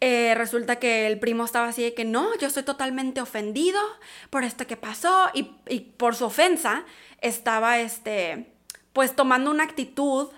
eh, 0.00 0.34
resulta 0.34 0.76
que 0.76 1.06
el 1.06 1.18
primo 1.18 1.44
estaba 1.44 1.68
así 1.68 1.82
de 1.82 1.94
que 1.94 2.04
no, 2.04 2.36
yo 2.38 2.48
estoy 2.48 2.62
totalmente 2.62 3.22
ofendido 3.22 3.80
por 4.28 4.44
esto 4.44 4.66
que 4.66 4.76
pasó 4.76 5.30
y, 5.32 5.52
y 5.68 5.80
por 5.80 6.14
su 6.14 6.26
ofensa 6.26 6.84
estaba 7.22 7.78
este, 7.78 8.52
pues 8.92 9.16
tomando 9.16 9.50
una 9.50 9.64
actitud 9.64 10.28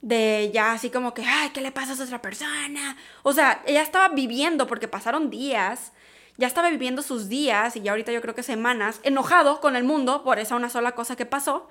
de 0.00 0.50
ya 0.52 0.72
así 0.72 0.90
como 0.90 1.14
que, 1.14 1.24
ay, 1.24 1.50
¿qué 1.50 1.60
le 1.60 1.72
pasa 1.72 1.92
a 1.92 1.94
esa 1.94 2.04
otra 2.04 2.22
persona? 2.22 2.96
O 3.22 3.32
sea, 3.32 3.62
ella 3.66 3.82
estaba 3.82 4.08
viviendo 4.08 4.66
porque 4.66 4.88
pasaron 4.88 5.30
días, 5.30 5.92
ya 6.36 6.46
estaba 6.46 6.70
viviendo 6.70 7.02
sus 7.02 7.28
días 7.28 7.76
y 7.76 7.82
ya 7.82 7.92
ahorita 7.92 8.12
yo 8.12 8.20
creo 8.20 8.34
que 8.34 8.42
semanas, 8.42 9.00
enojado 9.04 9.60
con 9.60 9.76
el 9.76 9.84
mundo 9.84 10.24
por 10.24 10.38
esa 10.38 10.56
una 10.56 10.70
sola 10.70 10.92
cosa 10.92 11.16
que 11.16 11.26
pasó. 11.26 11.68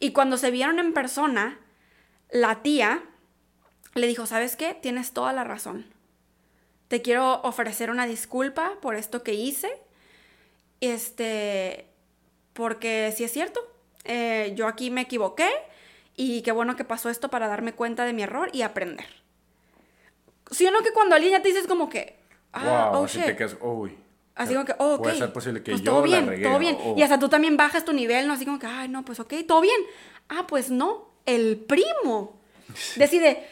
Y 0.00 0.12
cuando 0.12 0.38
se 0.38 0.50
vieron 0.50 0.78
en 0.78 0.94
persona, 0.94 1.58
la 2.32 2.62
tía 2.62 3.02
le 3.94 4.06
dijo, 4.06 4.26
¿sabes 4.26 4.56
qué? 4.56 4.74
Tienes 4.74 5.12
toda 5.12 5.32
la 5.32 5.44
razón. 5.44 5.86
Te 6.88 7.02
quiero 7.02 7.40
ofrecer 7.42 7.90
una 7.90 8.06
disculpa 8.06 8.72
por 8.80 8.94
esto 8.94 9.22
que 9.22 9.34
hice. 9.34 9.70
Este, 10.80 11.86
porque 12.52 13.12
si 13.16 13.24
es 13.24 13.32
cierto, 13.32 13.60
eh, 14.04 14.52
yo 14.56 14.66
aquí 14.66 14.90
me 14.90 15.02
equivoqué 15.02 15.48
y 16.16 16.42
qué 16.42 16.52
bueno 16.52 16.76
que 16.76 16.84
pasó 16.84 17.10
esto 17.10 17.28
para 17.28 17.48
darme 17.48 17.72
cuenta 17.74 18.04
de 18.04 18.12
mi 18.12 18.22
error 18.22 18.50
y 18.52 18.62
aprender. 18.62 19.06
Si 20.50 20.66
o 20.66 20.70
no 20.70 20.82
que 20.82 20.92
cuando 20.92 21.14
alguien 21.14 21.32
ya 21.32 21.42
te 21.42 21.48
dices 21.48 21.66
como 21.66 21.88
que, 21.88 22.16
ah, 22.52 22.90
wow, 22.92 23.02
oh, 23.02 23.04
así 23.04 23.18
shit. 23.18 23.26
te 23.26 23.36
quedas, 23.36 23.56
uy. 23.60 23.96
Así 24.34 24.54
como 24.54 24.64
que, 24.64 24.74
oh, 24.78 24.94
ok. 24.94 25.02
Puede 25.02 25.18
ser 25.18 25.32
posible 25.32 25.62
que 25.62 25.72
pues 25.72 25.82
yo 25.82 25.92
todo 25.92 26.00
la 26.00 26.06
bien, 26.06 26.26
regué, 26.26 26.42
todo 26.48 26.58
bien. 26.58 26.76
o- 26.82 26.94
Y 26.96 27.02
hasta 27.02 27.18
tú 27.18 27.28
también 27.28 27.56
bajas 27.56 27.84
tu 27.84 27.92
nivel, 27.92 28.26
¿no? 28.26 28.32
Así 28.34 28.44
como 28.46 28.58
que, 28.58 28.66
ay, 28.66 28.88
no, 28.88 29.04
pues 29.04 29.20
ok, 29.20 29.34
todo 29.46 29.60
bien. 29.60 29.78
Ah, 30.28 30.46
pues 30.48 30.70
no, 30.70 31.09
el 31.26 31.58
primo 31.58 32.38
decide, 32.96 33.46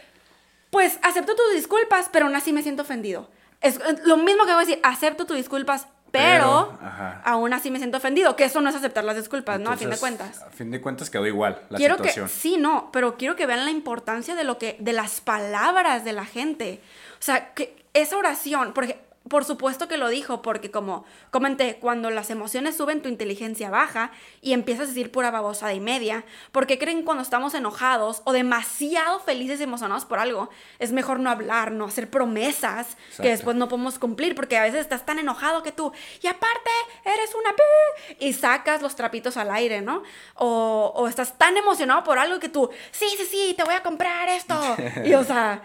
pues 0.71 0.99
acepto 1.03 1.35
tus 1.35 1.55
disculpas, 1.55 2.09
pero 2.13 2.27
aún 2.27 2.37
así 2.37 2.53
me 2.53 2.63
siento 2.63 2.83
ofendido. 2.83 3.29
Es 3.61 3.77
es 3.77 4.05
lo 4.05 4.17
mismo 4.17 4.45
que 4.45 4.53
voy 4.53 4.63
a 4.63 4.67
decir, 4.67 4.81
acepto 4.83 5.27
tus 5.27 5.37
disculpas, 5.37 5.87
pero, 6.11 6.79
Pero, 6.81 7.21
aún 7.25 7.53
así 7.53 7.71
me 7.71 7.79
siento 7.79 7.99
ofendido, 7.99 8.35
que 8.35 8.45
eso 8.45 8.61
no 8.63 8.71
es 8.71 8.77
aceptar 8.77 9.05
las 9.05 9.17
disculpas, 9.17 9.61
¿no? 9.61 9.71
A 9.71 9.77
fin 9.77 9.91
de 9.91 9.99
cuentas. 9.99 10.41
A 10.43 10.51
fin 10.51 10.71
de 10.71 10.81
cuentas 10.81 11.11
quedó 11.11 11.27
igual 11.27 11.61
la 11.69 11.77
quiero 11.77 11.97
situación. 11.97 12.27
que 12.27 12.33
sí 12.33 12.57
no 12.57 12.91
pero 12.93 13.17
quiero 13.17 13.37
que 13.37 13.47
vean 13.47 13.65
la 13.65 13.71
importancia 13.71 14.35
de 14.35 14.45
lo 14.45 14.59
que 14.59 14.77
de 14.79 14.93
las 14.93 15.21
palabras 15.21 16.05
de 16.05 16.13
la 16.13 16.25
gente 16.25 16.81
o 17.21 17.23
sea 17.23 17.53
que 17.53 17.85
esa 17.93 18.17
oración 18.17 18.73
porque 18.73 18.99
por 19.29 19.45
supuesto 19.45 19.89
que 19.89 19.97
lo 19.97 20.09
dijo 20.09 20.43
porque 20.43 20.71
como 20.71 21.05
comenté 21.31 21.77
cuando 21.77 22.11
las 22.11 22.31
emociones 22.31 22.77
suben 22.77 23.03
tu 23.03 23.09
inteligencia 23.09 23.71
baja 23.71 24.11
y 24.41 24.53
empiezas 24.53 24.85
a 24.85 24.89
decir 24.89 25.11
pura 25.11 25.31
babosada 25.31 25.75
y 25.75 25.81
media 25.81 26.25
porque 26.53 26.79
creen 26.79 27.03
cuando 27.03 27.23
estamos 27.23 27.55
enojados 27.55 28.23
o 28.25 28.33
demasiado 28.33 29.21
felices 29.21 29.61
y 29.61 29.65
emocionados 29.65 30.05
por 30.05 30.19
algo 30.19 30.49
es 30.79 30.93
mejor 30.93 31.21
no 31.21 31.31
hablar 31.31 31.73
no 31.73 31.87
hacer 31.87 32.09
promesas 32.11 32.93
Exacto. 32.93 33.23
que 33.23 33.29
después 33.31 33.57
no 33.57 33.69
podemos 33.69 33.99
cumplir 33.99 34.35
porque 34.35 34.57
a 34.57 34.63
veces 34.63 34.81
estás 34.81 35.05
tan 35.05 35.19
enojado 35.19 35.63
que 35.63 35.73
tú 35.73 35.93
y 36.23 36.27
aparte 36.27 36.71
eres 37.05 37.35
una 37.35 37.51
pi", 37.55 38.27
y 38.27 38.33
sacas 38.33 38.83
los 38.83 38.97
trapitos 38.97 39.37
al 39.37 39.51
aire, 39.51 39.81
¿no? 39.81 40.03
O, 40.35 40.93
o 40.95 41.09
estás 41.09 41.37
tan 41.39 41.57
emocionado 41.57 42.05
por 42.05 42.19
algo 42.19 42.39
que 42.39 42.49
tú, 42.49 42.71
sí, 42.91 43.07
sí, 43.17 43.25
sí, 43.25 43.55
te 43.57 43.65
voy 43.65 43.75
a 43.75 43.83
comprar 43.83 44.29
esto. 44.29 44.55
Y 45.05 45.15
o 45.15 45.25
sea, 45.25 45.63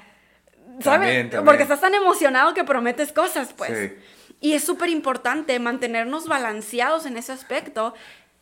¿sabes? 0.82 0.84
También, 0.84 1.30
también. 1.30 1.46
Porque 1.46 1.64
estás 1.64 1.82
tan 1.82 1.94
emocionado 1.94 2.54
que 2.54 2.64
prometes 2.64 3.12
cosas, 3.12 3.54
pues. 3.54 3.78
Sí. 3.78 3.96
Y 4.42 4.54
es 4.54 4.64
súper 4.64 4.90
importante 4.90 5.58
mantenernos 5.60 6.28
balanceados 6.28 7.06
en 7.06 7.18
ese 7.18 7.32
aspecto. 7.32 7.94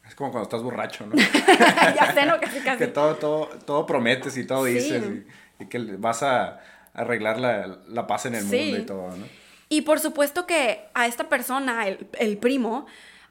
Es 0.07 0.15
como 0.15 0.31
cuando 0.31 0.43
estás 0.47 0.63
borracho, 0.63 1.05
¿no? 1.05 1.15
ya 1.95 2.11
sé, 2.13 2.25
¿no? 2.25 2.39
Casi, 2.39 2.59
casi. 2.61 2.77
que 2.79 2.87
todo, 2.87 3.15
todo, 3.15 3.45
todo 3.65 3.85
prometes 3.85 4.35
y 4.37 4.45
todo 4.45 4.65
Sí. 4.65 4.73
dices 4.73 5.03
y, 5.59 5.63
y 5.63 5.67
que 5.67 5.77
vas 5.97 6.23
a 6.23 6.59
arreglar 6.93 7.39
la, 7.39 7.79
la 7.87 8.07
paz 8.07 8.25
en 8.25 8.35
el 8.35 8.43
Sí. 8.43 8.57
mundo 8.57 8.77
y 8.77 8.85
todo, 8.85 9.15
¿no? 9.15 9.25
Y 9.69 9.81
por 9.81 9.99
supuesto 9.99 10.45
que 10.45 10.85
a 10.93 11.07
esta 11.07 11.29
persona, 11.29 11.87
el, 11.87 12.07
el 12.19 12.37
primo, 12.37 12.87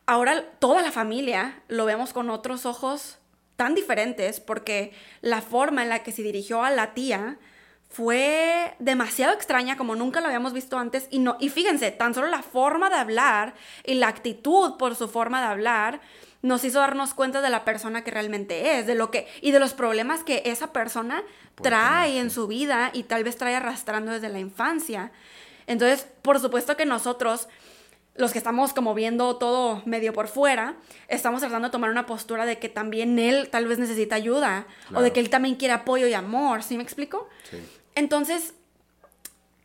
ahora 0.07 0.43
toda 0.59 0.81
la 0.81 0.91
familia 0.93 1.61
lo 1.69 1.85
vemos 1.85 2.13
con 2.15 2.31
otros 2.31 2.65
ojos 2.67 3.19
tan 3.57 3.75
diferentes 3.75 4.41
porque 4.41 4.93
la 5.21 5.43
forma 5.43 5.83
en 5.83 5.91
la 5.91 6.03
que 6.03 6.13
se 6.13 6.23
dirigió 6.23 6.63
a 6.65 6.71
la 6.71 6.95
tía 6.95 7.37
fue 7.91 8.77
demasiado 8.79 9.35
extraña 9.35 9.77
como 9.77 9.97
nunca 9.97 10.21
lo 10.21 10.27
habíamos 10.27 10.53
visto 10.53 10.79
antes 10.79 11.09
y 11.11 11.19
no 11.19 11.37
y 11.41 11.49
fíjense, 11.49 11.91
tan 11.91 12.15
solo 12.15 12.29
la 12.29 12.43
forma 12.43 12.89
de 12.89 12.95
hablar 12.95 13.55
y 13.85 13.95
la 13.95 14.07
actitud 14.07 14.77
por 14.77 14.95
su 14.95 15.09
forma 15.09 15.41
de 15.41 15.49
hablar 15.49 16.01
nos 16.41 16.65
hizo 16.65 16.79
darnos 16.79 17.15
cuenta 17.15 17.43
de 17.43 17.51
la 17.51 17.65
persona 17.65 18.05
que 18.05 18.13
realmente 18.13 18.79
es, 18.79 18.87
de 18.87 18.95
lo 18.95 19.11
que 19.11 19.27
y 19.43 19.51
de 19.51 19.59
los 19.59 19.75
problemas 19.75 20.23
que 20.23 20.43
esa 20.47 20.73
persona 20.73 21.25
trae 21.61 22.19
en 22.19 22.31
su 22.31 22.47
vida 22.47 22.91
y 22.93 23.03
tal 23.03 23.25
vez 23.25 23.37
trae 23.37 23.57
arrastrando 23.57 24.13
desde 24.13 24.29
la 24.29 24.39
infancia. 24.39 25.11
Entonces, 25.67 26.07
por 26.23 26.39
supuesto 26.39 26.77
que 26.77 26.87
nosotros, 26.87 27.49
los 28.15 28.33
que 28.33 28.39
estamos 28.39 28.73
como 28.73 28.95
viendo 28.95 29.37
todo 29.37 29.83
medio 29.85 30.13
por 30.13 30.29
fuera, 30.29 30.77
estamos 31.09 31.41
tratando 31.41 31.69
de 31.69 31.73
tomar 31.73 31.91
una 31.91 32.07
postura 32.07 32.47
de 32.47 32.59
que 32.61 32.69
también 32.69 33.19
él 33.19 33.51
tal 33.51 33.67
vez 33.67 33.81
necesita 33.81 34.15
ayuda 34.15 34.67
o 34.95 35.03
de 35.03 35.13
que 35.13 35.21
él 35.21 35.29
también 35.29 35.57
quiere 35.57 35.75
apoyo 35.75 36.07
y 36.07 36.15
amor, 36.15 36.63
¿sí 36.63 36.77
me 36.77 36.85
explico? 36.85 37.29
Sí. 37.51 37.59
Entonces, 37.95 38.55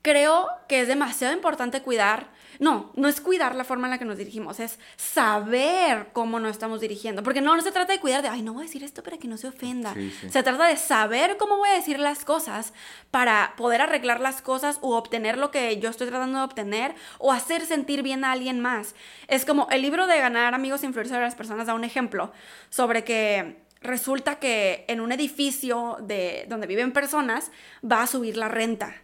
creo 0.02 0.48
que 0.68 0.82
es 0.82 0.88
demasiado 0.88 1.34
importante 1.34 1.82
cuidar, 1.82 2.30
no, 2.60 2.92
no 2.96 3.08
es 3.08 3.20
cuidar 3.20 3.56
la 3.56 3.64
forma 3.64 3.88
en 3.88 3.92
la 3.92 3.98
que 3.98 4.06
nos 4.06 4.18
dirigimos, 4.18 4.60
es 4.60 4.78
saber 4.98 6.10
cómo 6.14 6.40
nos 6.40 6.52
estamos 6.52 6.80
dirigiendo, 6.80 7.24
porque 7.24 7.42
no, 7.42 7.56
no 7.56 7.62
se 7.64 7.72
trata 7.72 7.92
de 7.92 8.00
cuidar 8.00 8.22
de, 8.22 8.30
ay, 8.30 8.44
no 8.44 8.54
voy 8.54 8.62
a 8.62 8.66
decir 8.68 8.84
esto 8.84 9.02
para 9.04 9.18
que 9.18 9.28
no 9.28 9.36
se 9.38 9.48
ofenda, 9.48 9.94
Sí, 9.96 10.12
sí. 10.22 10.30
se 10.30 10.44
trata 10.44 10.68
de 10.68 10.78
saber 10.78 11.38
cómo 11.38 11.58
voy 11.58 11.70
a 11.70 11.74
decir 11.74 12.00
las 12.00 12.24
cosas 12.24 12.72
para 13.12 13.56
poder 13.58 13.82
arreglar 13.82 14.20
las 14.22 14.42
cosas 14.44 14.78
o 14.82 14.96
obtener 14.96 15.38
lo 15.40 15.50
que 15.50 15.80
yo 15.80 15.90
estoy 15.90 16.08
tratando 16.08 16.38
de 16.38 16.44
obtener 16.46 16.94
o 17.18 17.32
hacer 17.34 17.66
sentir 17.66 18.04
bien 18.04 18.24
a 18.24 18.32
alguien 18.32 18.60
más. 18.62 18.94
Es 19.28 19.44
como 19.44 19.68
el 19.72 19.82
libro 19.82 20.06
de 20.08 20.20
ganar 20.20 20.54
amigos 20.54 20.84
e 20.84 20.86
influir 20.86 21.08
sobre 21.08 21.22
las 21.24 21.36
personas 21.36 21.66
da 21.68 21.74
un 21.74 21.84
ejemplo 21.84 22.32
sobre 22.70 23.04
que 23.04 23.65
resulta 23.86 24.40
que 24.40 24.86
en 24.88 25.00
un 25.00 25.12
edificio 25.12 25.98
de 26.02 26.46
donde 26.50 26.68
viven 26.68 26.92
personas 26.92 27.52
va 27.84 28.02
a 28.02 28.08
subir 28.08 28.38
la 28.38 28.48
renta. 28.48 28.96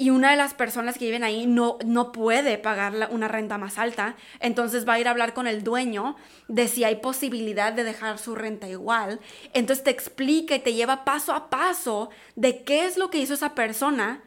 Y 0.00 0.10
una 0.10 0.30
de 0.30 0.36
las 0.36 0.54
personas 0.54 0.96
que 0.96 1.06
viven 1.06 1.24
ahí 1.24 1.46
no, 1.46 1.76
no 1.84 2.12
puede 2.12 2.56
pagar 2.56 3.08
una 3.10 3.26
renta 3.26 3.58
más 3.58 3.78
alta, 3.78 4.14
entonces 4.38 4.88
va 4.88 4.92
a 4.92 5.00
ir 5.00 5.08
a 5.08 5.10
hablar 5.10 5.34
con 5.34 5.48
el 5.48 5.64
dueño 5.64 6.14
de 6.46 6.68
si 6.68 6.84
hay 6.84 6.96
posibilidad 6.96 7.72
de 7.72 7.82
dejar 7.82 8.18
su 8.18 8.36
renta 8.36 8.68
igual. 8.68 9.18
Entonces 9.54 9.82
te 9.82 9.90
explica 9.90 10.54
y 10.54 10.60
te 10.60 10.74
lleva 10.74 11.04
paso 11.04 11.32
a 11.32 11.50
paso 11.50 12.10
de 12.36 12.62
qué 12.62 12.86
es 12.86 12.96
lo 12.96 13.10
que 13.10 13.18
hizo 13.18 13.34
esa 13.34 13.56
persona 13.56 14.22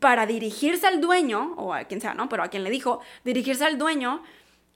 para 0.00 0.24
dirigirse 0.24 0.86
al 0.86 1.02
dueño, 1.02 1.52
o 1.58 1.74
a 1.74 1.84
quien 1.84 2.00
sea, 2.00 2.14
¿no? 2.14 2.30
Pero 2.30 2.42
a 2.42 2.48
quien 2.48 2.64
le 2.64 2.70
dijo, 2.70 3.00
dirigirse 3.24 3.66
al 3.66 3.76
dueño 3.76 4.22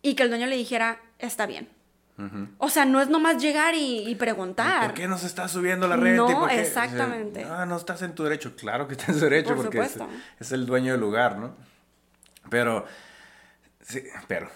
y 0.02 0.14
que 0.14 0.24
el 0.24 0.28
dueño 0.28 0.46
le 0.46 0.56
dijera, 0.56 1.00
está 1.18 1.46
bien. 1.46 1.77
O 2.58 2.68
sea, 2.68 2.84
no 2.84 3.00
es 3.00 3.08
nomás 3.08 3.40
llegar 3.40 3.74
y, 3.74 4.08
y 4.08 4.14
preguntar. 4.16 4.86
¿Por 4.86 4.94
qué 4.94 5.06
no 5.06 5.18
se 5.18 5.26
está 5.26 5.46
subiendo 5.46 5.86
la 5.86 5.96
renta? 5.96 6.22
No, 6.22 6.30
¿Y 6.30 6.34
por 6.34 6.48
qué? 6.48 6.60
exactamente. 6.60 7.44
O 7.44 7.46
sea, 7.46 7.62
ah, 7.62 7.66
no 7.66 7.76
estás 7.76 8.02
en 8.02 8.14
tu 8.14 8.24
derecho. 8.24 8.56
Claro 8.56 8.88
que 8.88 8.94
estás 8.94 9.10
en 9.10 9.14
tu 9.14 9.24
derecho 9.24 9.54
Por 9.54 9.66
porque 9.66 9.88
es, 10.40 10.52
el 10.52 10.66
dueño 10.66 10.92
del 10.92 11.00
lugar, 11.00 11.38
¿no? 11.38 11.54
Pero, 12.50 12.86
sí, 13.82 14.02
pero, 14.26 14.50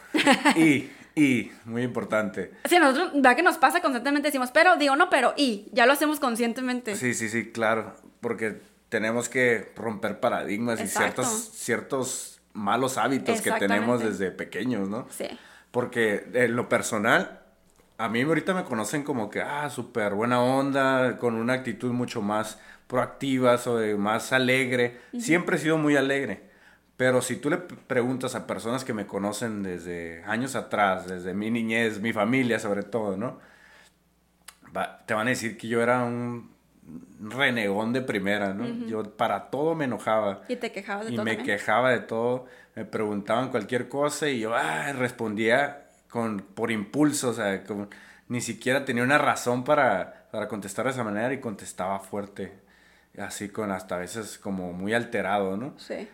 y, 0.56 0.90
y, 1.14 1.52
muy 1.64 1.82
importante. 1.82 2.52
Sí, 2.64 2.78
nosotros, 2.78 3.12
¿verdad 3.14 3.36
que 3.36 3.42
nos 3.42 3.58
pasa 3.58 3.80
constantemente? 3.80 4.28
Decimos, 4.28 4.50
pero, 4.50 4.76
digo, 4.76 4.96
no, 4.96 5.08
pero, 5.08 5.34
y, 5.36 5.68
ya 5.72 5.86
lo 5.86 5.92
hacemos 5.92 6.18
conscientemente. 6.18 6.96
Sí, 6.96 7.14
sí, 7.14 7.28
sí, 7.28 7.52
claro, 7.52 7.94
porque 8.20 8.60
tenemos 8.88 9.28
que 9.28 9.72
romper 9.76 10.18
paradigmas 10.18 10.80
y 10.80 10.88
ciertos, 10.88 11.50
ciertos 11.54 12.40
malos 12.54 12.98
hábitos 12.98 13.40
que 13.40 13.52
tenemos 13.52 14.02
desde 14.02 14.30
pequeños, 14.32 14.88
¿no? 14.88 15.06
Sí. 15.10 15.26
Porque 15.70 16.28
en 16.34 16.56
lo 16.56 16.68
personal, 16.68 17.41
a 18.04 18.08
mí 18.08 18.22
ahorita 18.22 18.54
me 18.54 18.64
conocen 18.64 19.02
como 19.04 19.30
que, 19.30 19.40
ah, 19.42 19.68
súper 19.70 20.14
buena 20.14 20.40
onda, 20.42 21.18
con 21.18 21.34
una 21.34 21.54
actitud 21.54 21.90
mucho 21.92 22.22
más 22.22 22.58
proactiva, 22.86 23.58
sobre, 23.58 23.96
más 23.96 24.32
alegre. 24.32 25.00
Siempre 25.16 25.56
he 25.56 25.58
sido 25.58 25.78
muy 25.78 25.96
alegre. 25.96 26.50
Pero 26.96 27.22
si 27.22 27.36
tú 27.36 27.50
le 27.50 27.56
preguntas 27.58 28.34
a 28.34 28.46
personas 28.46 28.84
que 28.84 28.92
me 28.94 29.06
conocen 29.06 29.62
desde 29.62 30.22
años 30.24 30.54
atrás, 30.56 31.08
desde 31.08 31.34
mi 31.34 31.50
niñez, 31.50 32.00
mi 32.00 32.12
familia 32.12 32.58
sobre 32.58 32.82
todo, 32.82 33.16
¿no? 33.16 33.38
Va- 34.76 35.04
te 35.06 35.14
van 35.14 35.26
a 35.26 35.30
decir 35.30 35.56
que 35.58 35.68
yo 35.68 35.82
era 35.82 36.02
un 36.04 36.50
renegón 37.20 37.92
de 37.92 38.00
primera, 38.02 38.54
¿no? 38.54 38.64
Yo 38.88 39.02
para 39.16 39.50
todo 39.50 39.74
me 39.74 39.84
enojaba 39.84 40.42
Y 40.48 40.56
te 40.56 40.72
quejabas 40.72 41.06
de 41.06 41.12
y 41.12 41.16
todo. 41.16 41.24
me 41.24 41.36
también. 41.36 41.58
quejaba 41.58 41.90
de 41.90 42.00
todo, 42.00 42.46
me 42.74 42.84
preguntaban 42.84 43.50
cualquier 43.50 43.88
cosa 43.88 44.28
y 44.28 44.40
yo 44.40 44.54
ah, 44.54 44.92
respondía 44.92 45.81
con, 46.12 46.40
por 46.40 46.70
impulso, 46.70 47.30
o 47.30 47.32
sea, 47.32 47.64
como, 47.64 47.88
ni 48.28 48.42
siquiera 48.42 48.84
tenía 48.84 49.02
una 49.02 49.16
razón 49.16 49.64
para, 49.64 50.28
para 50.30 50.46
contestar 50.46 50.84
de 50.84 50.90
esa 50.90 51.02
manera 51.02 51.32
y 51.32 51.40
contestaba 51.40 52.00
fuerte, 52.00 52.52
así 53.18 53.48
con 53.48 53.70
hasta 53.70 53.94
a 53.94 53.98
veces 53.98 54.36
como 54.36 54.74
muy 54.74 54.92
alterado, 54.92 55.56
¿no? 55.56 55.72
Sí. 55.78 56.06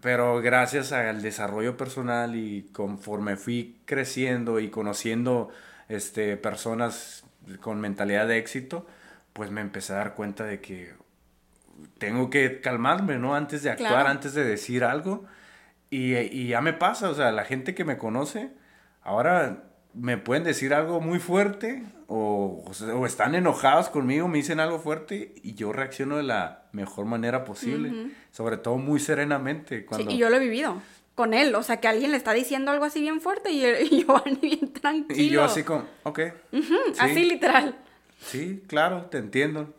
pero 0.00 0.42
gracias 0.42 0.90
al 0.90 1.22
desarrollo 1.22 1.76
personal 1.76 2.34
y 2.34 2.68
conforme 2.72 3.36
fui 3.36 3.80
creciendo 3.84 4.58
y 4.58 4.70
conociendo 4.70 5.50
este, 5.88 6.36
personas 6.36 7.22
con 7.60 7.80
mentalidad 7.80 8.26
de 8.26 8.38
éxito, 8.38 8.88
pues 9.32 9.52
me 9.52 9.60
empecé 9.60 9.92
a 9.92 9.98
dar 9.98 10.14
cuenta 10.14 10.42
de 10.42 10.60
que 10.60 10.94
tengo 11.98 12.28
que 12.28 12.60
calmarme, 12.60 13.18
¿no? 13.18 13.36
Antes 13.36 13.62
de 13.62 13.70
actuar, 13.70 14.08
antes 14.08 14.34
de 14.34 14.42
decir 14.42 14.82
algo. 14.82 15.26
Y, 15.90 16.16
y, 16.16 16.48
ya 16.48 16.60
me 16.60 16.72
pasa, 16.72 17.08
o 17.08 17.14
sea, 17.14 17.30
la 17.30 17.44
gente 17.44 17.76
que 17.76 17.84
me 17.84 17.98
conoce, 17.98 18.50
ahora 19.06 19.62
me 19.94 20.18
pueden 20.18 20.44
decir 20.44 20.74
algo 20.74 21.00
muy 21.00 21.18
fuerte 21.18 21.84
o, 22.08 22.64
o, 22.94 23.06
están 23.06 23.34
enojados 23.34 23.88
conmigo, 23.88 24.28
me 24.28 24.38
dicen 24.38 24.60
algo 24.60 24.78
fuerte 24.78 25.34
y 25.42 25.54
yo 25.54 25.72
reacciono 25.72 26.18
de 26.18 26.22
la 26.24 26.64
mejor 26.72 27.06
manera 27.06 27.44
posible, 27.44 28.10
sobre 28.30 28.58
todo 28.58 28.76
muy 28.76 29.00
serenamente. 29.00 29.86
Cuando... 29.86 30.10
y 30.10 30.18
yo 30.18 30.28
lo 30.28 30.36
he 30.36 30.40
vivido 30.40 30.82
con 31.14 31.32
él, 31.32 31.54
o 31.54 31.62
sea, 31.62 31.80
que 31.80 31.88
alguien 31.88 32.10
le 32.10 32.18
está 32.18 32.32
diciendo 32.32 32.70
algo 32.70 32.84
así 32.84 33.00
bien 33.00 33.20
fuerte 33.20 33.50
y, 33.50 33.64
y 33.90 34.04
yo 34.04 34.22
bien 34.42 34.72
tranquilo. 34.72 35.20
Y 35.20 35.30
yo 35.30 35.44
así 35.44 35.62
como, 35.62 35.84
ok. 36.02 36.20
Así 36.98 37.24
literal. 37.24 37.76
Sí, 38.20 38.62
claro, 38.66 39.06
te 39.06 39.18
entiendo. 39.18 39.74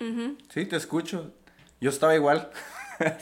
Sí, 0.49 0.65
te 0.65 0.75
escucho. 0.75 1.33
Yo 1.79 1.89
estaba 1.89 2.15
igual. 2.15 2.49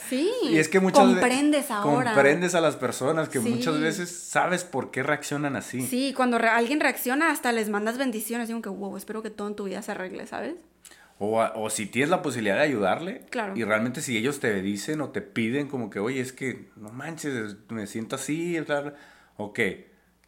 Sí. 0.10 0.32
y 0.44 0.58
es 0.58 0.68
que 0.68 0.80
muchas 0.80 1.06
comprendes 1.06 1.72
ahora. 1.72 2.14
Comprendes 2.14 2.56
a 2.56 2.62
las 2.62 2.76
personas 2.76 3.30
que 3.30 3.40
muchas 3.40 3.80
veces 3.80 4.10
sabes 4.10 4.64
por 4.64 4.92
qué 4.92 5.04
reaccionan 5.04 5.56
así. 5.56 5.82
Sí, 5.82 6.14
cuando 6.16 6.38
alguien 6.38 6.80
reacciona 6.80 7.32
hasta 7.32 7.52
les 7.52 7.70
mandas 7.70 7.98
bendiciones, 7.98 8.48
digo 8.48 8.62
que 8.62 8.70
wow, 8.70 8.98
espero 8.98 9.22
que 9.22 9.30
todo 9.30 9.48
en 9.48 9.56
tu 9.56 9.66
vida 9.66 9.82
se 9.82 9.92
arregle, 9.92 10.28
¿sabes? 10.28 10.56
O, 11.18 11.42
o 11.42 11.70
si 11.70 11.86
tienes 11.86 12.10
la 12.10 12.22
posibilidad 12.22 12.56
de 12.56 12.64
ayudarle. 12.64 13.22
Claro. 13.30 13.56
Y 13.56 13.64
realmente 13.64 14.02
si 14.02 14.18
ellos 14.18 14.40
te 14.40 14.62
dicen 14.62 15.00
o 15.02 15.10
te 15.10 15.22
piden 15.22 15.68
como 15.68 15.90
que, 15.90 16.00
oye, 16.00 16.20
es 16.20 16.34
que 16.34 16.68
no 16.76 16.90
manches, 16.90 17.56
me 17.70 17.88
siento 17.88 18.16
así, 18.18 18.58
Ok, 19.38 19.60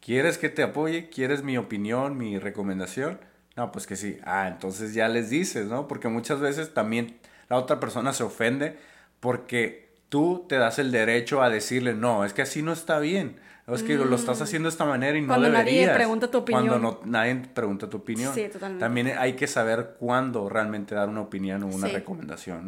¿quieres 0.02 0.38
que 0.38 0.50
te 0.50 0.64
apoye? 0.64 1.10
¿Quieres 1.10 1.44
mi 1.44 1.58
opinión, 1.58 2.18
mi 2.18 2.40
recomendación? 2.40 3.20
No, 3.56 3.72
pues 3.72 3.88
que 3.88 3.96
sí. 3.96 4.20
Ah, 4.24 4.48
entonces 4.48 4.94
ya 4.94 5.08
les 5.10 5.30
dices, 5.30 5.66
¿no? 5.68 5.88
Porque 5.88 6.08
muchas 6.10 6.40
veces 6.40 6.74
también 6.74 7.18
la 7.50 7.58
otra 7.58 7.80
persona 7.80 8.14
se 8.14 8.24
ofende 8.24 8.78
porque 9.20 9.90
tú 10.10 10.46
te 10.48 10.58
das 10.58 10.80
el 10.80 10.92
derecho 10.92 11.42
a 11.42 11.50
decirle, 11.50 11.94
no, 11.94 12.26
es 12.26 12.34
que 12.34 12.42
así 12.42 12.62
no 12.62 12.74
está 12.74 13.00
bien. 13.00 13.40
Es 13.68 13.84
que 13.84 13.96
lo 13.96 14.16
estás 14.16 14.40
mm. 14.40 14.44
haciendo 14.44 14.70
de 14.70 14.72
esta 14.72 14.86
manera 14.86 15.18
y 15.18 15.22
no 15.22 15.34
deberías. 15.34 15.52
Cuando 15.52 15.72
nadie 15.72 15.94
pregunta 15.94 16.32
tu 16.32 16.38
opinión. 16.38 16.68
Cuando 16.68 16.80
no, 16.80 17.00
nadie 17.04 17.36
pregunta 17.54 17.90
tu 17.90 17.98
opinión. 17.98 18.34
Sí, 18.34 18.48
totalmente. 18.48 18.80
También 18.80 19.18
hay 19.18 19.34
que 19.34 19.46
saber 19.46 19.98
cuándo 20.00 20.48
realmente 20.48 20.96
dar 20.96 21.10
una 21.10 21.20
opinión 21.20 21.64
o 21.64 21.68
una 21.68 21.90
recomendación, 21.90 22.68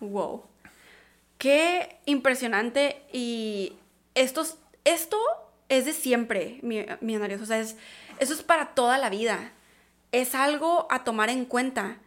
¿no? 0.00 0.08
Wow. 0.08 0.42
Qué 1.38 2.00
impresionante 2.06 3.02
y 3.12 3.74
estos, 4.16 4.56
esto 4.84 5.16
es 5.68 5.84
de 5.84 5.92
siempre, 5.92 6.58
millonarios. 7.00 7.40
O 7.40 7.46
sea, 7.46 7.60
es, 7.60 7.76
eso 8.18 8.34
es 8.34 8.42
para 8.42 8.74
toda 8.74 8.98
la 8.98 9.10
vida. 9.10 9.52
Es 10.10 10.34
algo 10.34 10.88
a 10.90 11.04
tomar 11.04 11.30
en 11.30 11.44
cuenta. 11.44 11.98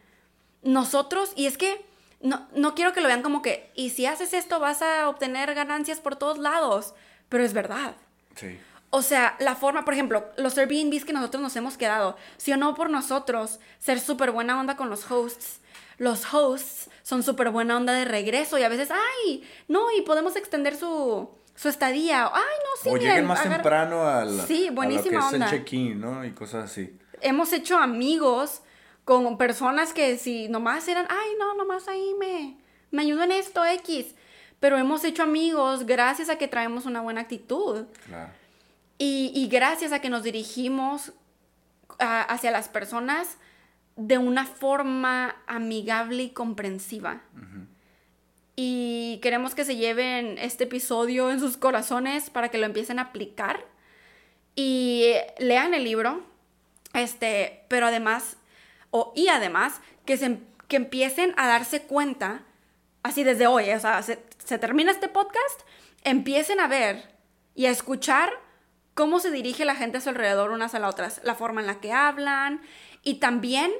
Nosotros, 0.62 1.32
y 1.38 1.46
es 1.46 1.58
que 1.58 1.86
no, 2.22 2.48
no 2.56 2.76
quiero 2.76 2.94
que 2.94 3.02
lo 3.02 3.08
vean 3.08 3.22
como 3.22 3.42
que, 3.42 3.72
y 3.76 3.92
si 3.92 4.06
haces 4.06 4.34
esto 4.34 4.60
vas 4.60 4.82
a 4.82 5.10
obtener 5.10 5.54
ganancias 5.54 6.00
por 6.00 6.16
todos 6.16 6.38
lados, 6.38 6.94
pero 7.30 7.44
es 7.44 7.54
verdad. 7.54 7.96
Sí. 8.36 8.60
O 8.90 9.02
sea, 9.02 9.36
la 9.40 9.56
forma, 9.56 9.84
por 9.84 9.94
ejemplo, 9.94 10.26
los 10.38 10.58
Airbnbs 10.58 11.06
que 11.06 11.14
nosotros 11.14 11.42
nos 11.42 11.56
hemos 11.56 11.78
quedado, 11.78 12.16
si 12.38 12.54
o 12.54 12.58
no 12.58 12.76
por 12.76 12.90
nosotros, 12.90 13.60
ser 13.78 14.00
súper 14.00 14.32
buena 14.32 14.60
onda 14.60 14.78
con 14.78 14.90
los 14.90 15.10
hosts, 15.12 15.60
los 15.98 16.34
hosts 16.34 16.90
son 17.04 17.24
súper 17.24 17.50
buena 17.50 17.78
onda 17.78 17.94
de 17.94 18.06
regreso 18.06 18.58
y 18.58 18.64
a 18.64 18.70
veces, 18.70 18.90
ay, 18.92 19.44
no, 19.68 19.92
y 19.92 20.02
podemos 20.02 20.36
extender 20.36 20.76
su, 20.76 21.30
su 21.56 21.70
estadía. 21.70 22.26
Ay, 22.26 22.42
no, 22.42 22.82
sí. 22.82 22.90
O 22.90 22.98
lleguen 22.98 23.26
más 23.26 23.44
temprano 23.44 24.08
al, 24.08 24.42
sí, 24.48 24.70
buenísima 24.72 25.28
a 25.28 25.32
lo 25.32 25.38
que 25.38 25.46
es 25.46 25.52
el 25.52 25.60
check-in, 25.60 26.00
¿no? 26.00 26.26
Y 26.26 26.32
cosas 26.32 26.66
así. 26.72 26.98
Hemos 27.22 27.54
hecho 27.54 27.78
amigos 27.78 28.62
con 29.06 29.38
personas 29.38 29.94
que 29.94 30.18
si 30.18 30.50
nomás 30.50 30.88
eran, 30.88 31.06
ay, 31.10 31.30
no, 31.40 31.54
nomás 31.54 31.88
ahí 31.88 32.14
me, 32.20 32.58
me 32.92 33.04
ayudo 33.04 33.24
en 33.24 33.32
esto, 33.32 33.64
X. 33.64 34.16
Pero 34.60 34.78
hemos 34.78 35.04
hecho 35.04 35.24
amigos 35.24 35.86
gracias 35.86 36.30
a 36.30 36.38
que 36.38 36.48
traemos 36.48 36.86
una 36.86 37.02
buena 37.02 37.22
actitud. 37.22 37.86
Claro. 38.08 38.32
Y, 38.98 39.32
y 39.36 39.48
gracias 39.48 39.92
a 39.92 40.00
que 40.00 40.10
nos 40.10 40.24
dirigimos 40.24 41.14
hacia 42.00 42.52
las 42.52 42.68
personas 42.68 43.38
de 43.96 44.18
una 44.18 44.46
forma 44.46 45.36
amigable 45.48 46.24
y 46.24 46.30
comprensiva. 46.30 47.22
Y 48.56 49.20
queremos 49.22 49.54
que 49.54 49.66
se 49.66 49.76
lleven 49.76 50.38
este 50.38 50.64
episodio 50.64 51.30
en 51.30 51.40
sus 51.40 51.58
corazones 51.58 52.30
para 52.30 52.50
que 52.50 52.58
lo 52.58 52.66
empiecen 52.66 53.00
a 53.00 53.04
aplicar. 53.04 53.66
Y 54.56 55.14
lean 55.38 55.74
el 55.74 55.84
libro. 55.84 56.24
Este, 56.94 57.66
pero 57.68 57.88
además 57.88 58.38
y 59.16 59.28
además 59.28 59.82
que, 60.06 60.18
se, 60.18 60.40
que 60.68 60.78
empiecen 60.78 61.34
a 61.38 61.48
darse 61.48 61.84
cuenta, 61.84 62.44
así 63.04 63.24
desde 63.24 63.48
hoy, 63.48 63.70
o 63.72 63.80
sea, 63.80 64.02
se, 64.04 64.24
se 64.44 64.58
termina 64.58 64.92
este 64.92 65.10
podcast, 65.10 65.62
empiecen 66.04 66.60
a 66.60 66.68
ver 66.68 67.16
y 67.56 67.66
a 67.66 67.72
escuchar 67.72 68.30
cómo 68.94 69.20
se 69.20 69.32
dirige 69.32 69.66
la 69.66 69.76
gente 69.76 69.98
a 69.98 70.02
su 70.02 70.10
alrededor 70.10 70.52
unas 70.52 70.74
a 70.74 70.80
las 70.80 70.92
otras, 70.92 71.22
la 71.24 71.36
forma 71.36 71.62
en 71.62 71.68
la 71.68 71.80
que 71.80 71.92
hablan 71.92 72.62
y 73.04 73.16
también 73.16 73.72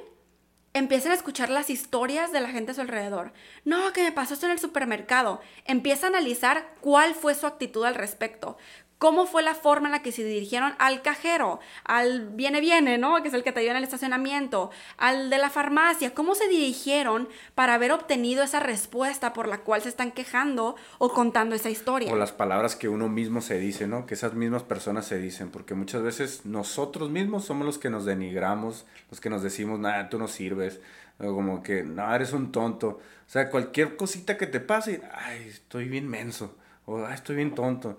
empiecen 0.74 1.10
a 1.12 1.14
escuchar 1.14 1.48
las 1.48 1.70
historias 1.70 2.32
de 2.32 2.40
la 2.40 2.50
gente 2.50 2.72
a 2.72 2.74
su 2.74 2.82
alrededor. 2.82 3.32
No, 3.64 3.92
que 3.92 4.02
me 4.02 4.12
pasó 4.12 4.34
esto 4.34 4.44
en 4.44 4.52
el 4.52 4.58
supermercado. 4.58 5.40
Empieza 5.64 6.06
a 6.06 6.10
analizar 6.10 6.74
cuál 6.80 7.14
fue 7.14 7.34
su 7.34 7.46
actitud 7.46 7.84
al 7.84 7.94
respecto 7.94 8.58
cómo 8.98 9.26
fue 9.26 9.42
la 9.42 9.54
forma 9.54 9.88
en 9.88 9.92
la 9.92 10.02
que 10.02 10.12
se 10.12 10.24
dirigieron 10.24 10.74
al 10.78 11.02
cajero, 11.02 11.60
al 11.84 12.28
viene 12.30 12.60
viene, 12.60 12.98
¿no? 12.98 13.20
Que 13.22 13.28
es 13.28 13.34
el 13.34 13.42
que 13.42 13.52
te 13.52 13.60
dio 13.60 13.70
en 13.70 13.76
el 13.76 13.84
estacionamiento, 13.84 14.70
al 14.96 15.30
de 15.30 15.38
la 15.38 15.50
farmacia, 15.50 16.14
cómo 16.14 16.34
se 16.34 16.48
dirigieron 16.48 17.28
para 17.54 17.74
haber 17.74 17.92
obtenido 17.92 18.42
esa 18.42 18.60
respuesta 18.60 19.32
por 19.32 19.48
la 19.48 19.58
cual 19.58 19.82
se 19.82 19.88
están 19.88 20.12
quejando 20.12 20.76
o 20.98 21.10
contando 21.10 21.54
esa 21.54 21.70
historia. 21.70 22.12
O 22.12 22.16
las 22.16 22.32
palabras 22.32 22.76
que 22.76 22.88
uno 22.88 23.08
mismo 23.08 23.40
se 23.40 23.58
dice, 23.58 23.86
¿no? 23.86 24.06
Que 24.06 24.14
esas 24.14 24.34
mismas 24.34 24.62
personas 24.62 25.06
se 25.06 25.18
dicen, 25.18 25.50
porque 25.50 25.74
muchas 25.74 26.02
veces 26.02 26.42
nosotros 26.44 27.10
mismos 27.10 27.44
somos 27.44 27.66
los 27.66 27.78
que 27.78 27.90
nos 27.90 28.04
denigramos, 28.04 28.86
los 29.10 29.20
que 29.20 29.30
nos 29.30 29.42
decimos, 29.42 29.78
nada, 29.78 30.08
tú 30.08 30.18
no 30.18 30.28
sirves, 30.28 30.80
o 31.18 31.34
como 31.34 31.62
que, 31.62 31.82
no, 31.82 32.14
eres 32.14 32.32
un 32.32 32.52
tonto. 32.52 32.88
O 32.88 33.30
sea, 33.30 33.50
cualquier 33.50 33.96
cosita 33.96 34.36
que 34.36 34.46
te 34.46 34.60
pase, 34.60 35.02
ay, 35.12 35.48
estoy 35.48 35.88
bien 35.88 36.08
menso, 36.08 36.56
o 36.84 37.04
ay, 37.04 37.14
estoy 37.14 37.36
bien 37.36 37.54
tonto. 37.54 37.98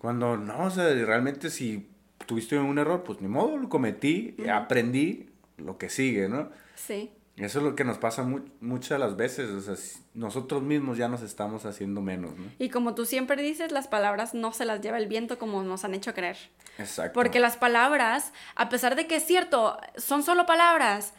Cuando 0.00 0.36
no, 0.38 0.64
o 0.64 0.70
sea, 0.70 0.88
realmente 1.04 1.50
si 1.50 1.86
tuviste 2.24 2.58
un 2.58 2.78
error, 2.78 3.02
pues 3.04 3.20
ni 3.20 3.28
modo, 3.28 3.58
lo 3.58 3.68
cometí, 3.68 4.34
aprendí 4.50 5.28
lo 5.58 5.76
que 5.76 5.90
sigue, 5.90 6.26
¿no? 6.26 6.48
Sí. 6.74 7.12
Eso 7.36 7.58
es 7.58 7.64
lo 7.64 7.74
que 7.74 7.84
nos 7.84 7.98
pasa 7.98 8.26
muchas 8.60 8.90
de 8.90 8.98
las 8.98 9.16
veces, 9.16 9.50
o 9.50 9.60
sea, 9.60 9.74
nosotros 10.14 10.62
mismos 10.62 10.98
ya 10.98 11.08
nos 11.08 11.22
estamos 11.22 11.64
haciendo 11.66 12.00
menos, 12.00 12.36
¿no? 12.36 12.44
Y 12.58 12.70
como 12.70 12.94
tú 12.94 13.04
siempre 13.04 13.42
dices, 13.42 13.72
las 13.72 13.88
palabras 13.88 14.34
no 14.34 14.52
se 14.52 14.64
las 14.64 14.80
lleva 14.80 14.98
el 14.98 15.06
viento 15.06 15.38
como 15.38 15.62
nos 15.62 15.84
han 15.84 15.94
hecho 15.94 16.14
creer. 16.14 16.36
Exacto. 16.78 17.12
Porque 17.12 17.40
las 17.40 17.56
palabras, 17.56 18.32
a 18.56 18.68
pesar 18.68 18.96
de 18.96 19.06
que 19.06 19.16
es 19.16 19.26
cierto, 19.26 19.78
son 19.96 20.22
solo 20.22 20.46
palabras, 20.46 21.14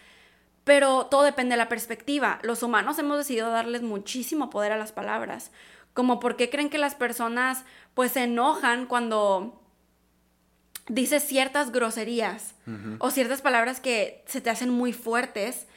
pero 0.64 1.08
todo 1.08 1.24
depende 1.24 1.54
de 1.54 1.58
la 1.58 1.70
perspectiva. 1.70 2.40
Los 2.44 2.64
humanos 2.64 2.98
hemos 3.00 3.18
decidido 3.18 3.50
darles 3.50 3.82
muchísimo 3.82 4.50
poder 4.50 4.72
a 4.72 4.78
las 4.78 4.92
palabras. 4.92 5.52
Como 5.94 6.20
por 6.20 6.36
qué 6.36 6.50
creen 6.50 6.70
que 6.70 6.78
las 6.78 6.96
personas 6.96 7.66
pues 7.94 8.14
se 8.14 8.24
enojan 8.24 8.86
cuando 8.86 9.62
dices 10.88 11.24
ciertas 11.24 11.72
groserías 11.72 12.56
o 13.00 13.12
ciertas 13.12 13.42
palabras 13.42 13.80
que 13.80 14.24
se 14.28 14.42
te 14.42 14.50
hacen 14.50 14.70
muy 14.70 14.94
fuertes, 14.94 15.68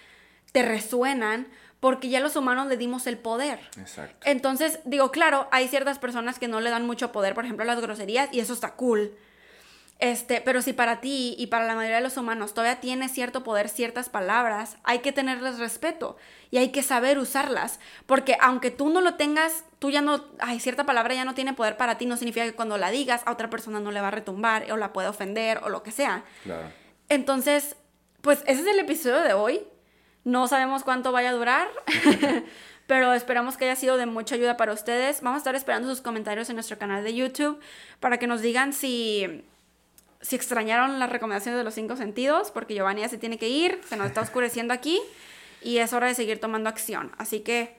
te 0.52 0.62
resuenan 0.62 1.48
porque 1.80 2.08
ya 2.08 2.20
los 2.20 2.36
humanos 2.36 2.68
le 2.68 2.76
dimos 2.78 3.06
el 3.06 3.18
poder. 3.18 3.60
Exacto. 3.78 4.26
Entonces, 4.26 4.78
digo, 4.86 5.10
claro, 5.10 5.48
hay 5.50 5.68
ciertas 5.68 5.98
personas 5.98 6.38
que 6.38 6.48
no 6.48 6.60
le 6.60 6.70
dan 6.70 6.86
mucho 6.86 7.12
poder, 7.12 7.34
por 7.34 7.44
ejemplo, 7.44 7.62
a 7.62 7.66
las 7.66 7.80
groserías, 7.80 8.32
y 8.32 8.40
eso 8.40 8.54
está 8.54 8.74
cool. 8.74 9.14
Este, 10.00 10.40
pero 10.40 10.60
si 10.60 10.72
para 10.72 11.00
ti 11.00 11.34
y 11.38 11.46
para 11.46 11.66
la 11.66 11.76
mayoría 11.76 11.96
de 11.96 12.02
los 12.02 12.16
humanos 12.16 12.52
todavía 12.52 12.80
tiene 12.80 13.08
cierto 13.08 13.44
poder 13.44 13.68
ciertas 13.68 14.08
palabras, 14.08 14.76
hay 14.82 14.98
que 14.98 15.12
tenerles 15.12 15.58
respeto 15.58 16.16
y 16.50 16.58
hay 16.58 16.70
que 16.70 16.82
saber 16.82 17.18
usarlas, 17.18 17.78
porque 18.06 18.36
aunque 18.40 18.70
tú 18.70 18.88
no 18.90 19.00
lo 19.00 19.14
tengas, 19.14 19.64
tú 19.78 19.90
ya 19.90 20.02
no, 20.02 20.24
ay, 20.40 20.58
cierta 20.58 20.84
palabra 20.84 21.14
ya 21.14 21.24
no 21.24 21.34
tiene 21.34 21.54
poder 21.54 21.76
para 21.76 21.96
ti, 21.96 22.06
no 22.06 22.16
significa 22.16 22.44
que 22.44 22.54
cuando 22.54 22.76
la 22.76 22.90
digas 22.90 23.22
a 23.24 23.32
otra 23.32 23.50
persona 23.50 23.80
no 23.80 23.92
le 23.92 24.00
va 24.00 24.08
a 24.08 24.12
retumbar 24.12 24.70
o 24.72 24.76
la 24.76 24.92
puede 24.92 25.08
ofender 25.08 25.58
o 25.58 25.68
lo 25.68 25.82
que 25.82 25.92
sea. 25.92 26.24
Claro. 26.42 26.70
Entonces, 27.08 27.76
pues 28.20 28.42
ese 28.46 28.62
es 28.62 28.66
el 28.66 28.78
episodio 28.80 29.20
de 29.20 29.32
hoy. 29.32 29.62
No 30.24 30.48
sabemos 30.48 30.82
cuánto 30.82 31.12
vaya 31.12 31.30
a 31.30 31.34
durar. 31.34 31.68
pero 32.86 33.14
esperamos 33.14 33.56
que 33.56 33.64
haya 33.64 33.76
sido 33.76 33.96
de 33.96 34.06
mucha 34.06 34.34
ayuda 34.34 34.56
para 34.56 34.72
ustedes. 34.72 35.22
Vamos 35.22 35.36
a 35.36 35.38
estar 35.38 35.54
esperando 35.54 35.88
sus 35.88 36.00
comentarios 36.00 36.48
en 36.50 36.56
nuestro 36.56 36.78
canal 36.78 37.02
de 37.02 37.14
YouTube 37.14 37.60
para 38.00 38.18
que 38.18 38.26
nos 38.26 38.42
digan 38.42 38.72
si 38.72 39.44
si 40.24 40.36
extrañaron 40.36 40.98
las 40.98 41.10
recomendaciones 41.10 41.58
de 41.58 41.64
los 41.64 41.74
cinco 41.74 41.96
sentidos, 41.96 42.50
porque 42.50 42.74
Giovanni 42.74 43.02
ya 43.02 43.08
se 43.10 43.18
tiene 43.18 43.36
que 43.38 43.48
ir, 43.48 43.78
se 43.86 43.96
nos 43.98 44.06
está 44.06 44.20
oscureciendo 44.22 44.72
aquí 44.72 44.98
y 45.62 45.78
es 45.78 45.92
hora 45.92 46.06
de 46.06 46.14
seguir 46.14 46.40
tomando 46.40 46.70
acción. 46.70 47.12
Así 47.18 47.40
que, 47.40 47.76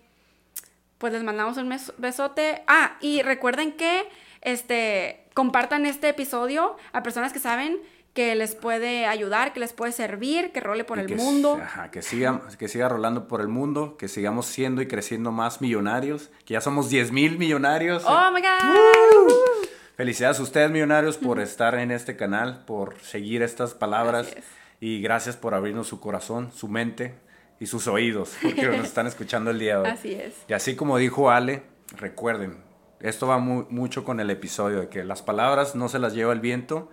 pues 0.99 1.11
les 1.11 1.23
mandamos 1.23 1.57
un 1.57 1.75
besote. 1.97 2.61
Ah, 2.67 2.97
y 3.01 3.23
recuerden 3.23 3.73
que 3.73 4.07
este 4.41 5.25
compartan 5.33 5.85
este 5.87 6.09
episodio 6.09 6.77
a 6.93 7.01
personas 7.03 7.33
que 7.33 7.39
saben 7.39 7.79
que 8.13 8.35
les 8.35 8.55
puede 8.55 9.05
ayudar, 9.07 9.51
que 9.51 9.59
les 9.59 9.73
puede 9.73 9.91
servir, 9.91 10.51
que 10.53 10.61
role 10.61 10.85
por 10.85 10.99
Y 10.99 11.01
el 11.01 11.07
que, 11.07 11.15
mundo. 11.15 11.59
ajá, 11.61 11.91
que, 11.91 12.01
siga, 12.01 12.41
que 12.57 12.69
siga 12.69 12.87
rolando 12.87 13.27
por 13.27 13.41
el 13.41 13.49
mundo, 13.49 13.97
que 13.97 14.07
sigamos 14.07 14.45
siendo 14.45 14.81
y 14.81 14.87
creciendo 14.87 15.31
más 15.33 15.59
millonarios, 15.61 16.29
que 16.45 16.53
ya 16.53 16.61
somos 16.61 16.89
10 16.89 17.11
mil 17.11 17.37
millonarios. 17.37 18.05
Oh 18.07 18.31
my 18.31 18.39
god. 18.41 19.67
Felicidades 19.95 20.39
a 20.39 20.43
ustedes 20.43 20.69
millonarios 20.71 21.17
por 21.17 21.39
estar 21.39 21.75
en 21.75 21.91
este 21.91 22.15
canal, 22.17 22.63
por 22.65 22.99
seguir 22.99 23.41
estas 23.41 23.73
palabras 23.73 24.27
es. 24.35 24.43
y 24.81 25.01
gracias 25.01 25.37
por 25.37 25.53
abrirnos 25.53 25.87
su 25.87 25.99
corazón, 26.01 26.51
su 26.51 26.67
mente 26.67 27.15
y 27.59 27.67
sus 27.67 27.87
oídos, 27.87 28.35
porque 28.41 28.67
nos 28.67 28.85
están 28.87 29.07
escuchando 29.07 29.51
el 29.51 29.59
día 29.59 29.75
de 29.77 29.81
hoy. 29.83 29.89
Así 29.89 30.13
es. 30.13 30.33
Y 30.49 30.53
así 30.53 30.75
como 30.75 30.97
dijo 30.97 31.29
Ale, 31.31 31.63
recuerden, 31.95 32.57
esto 32.99 33.27
va 33.27 33.37
mu- 33.37 33.65
mucho 33.69 34.03
con 34.03 34.19
el 34.19 34.29
episodio 34.29 34.81
de 34.81 34.89
que 34.89 35.05
las 35.05 35.21
palabras 35.21 35.75
no 35.75 35.87
se 35.87 35.99
las 35.99 36.13
lleva 36.13 36.33
el 36.33 36.41
viento, 36.41 36.89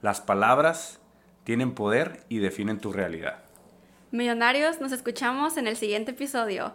las 0.00 0.20
palabras 0.20 1.00
tienen 1.42 1.74
poder 1.74 2.20
y 2.28 2.38
definen 2.38 2.78
tu 2.78 2.92
realidad. 2.92 3.42
Millonarios, 4.12 4.80
nos 4.80 4.92
escuchamos 4.92 5.56
en 5.56 5.66
el 5.66 5.76
siguiente 5.76 6.12
episodio. 6.12 6.74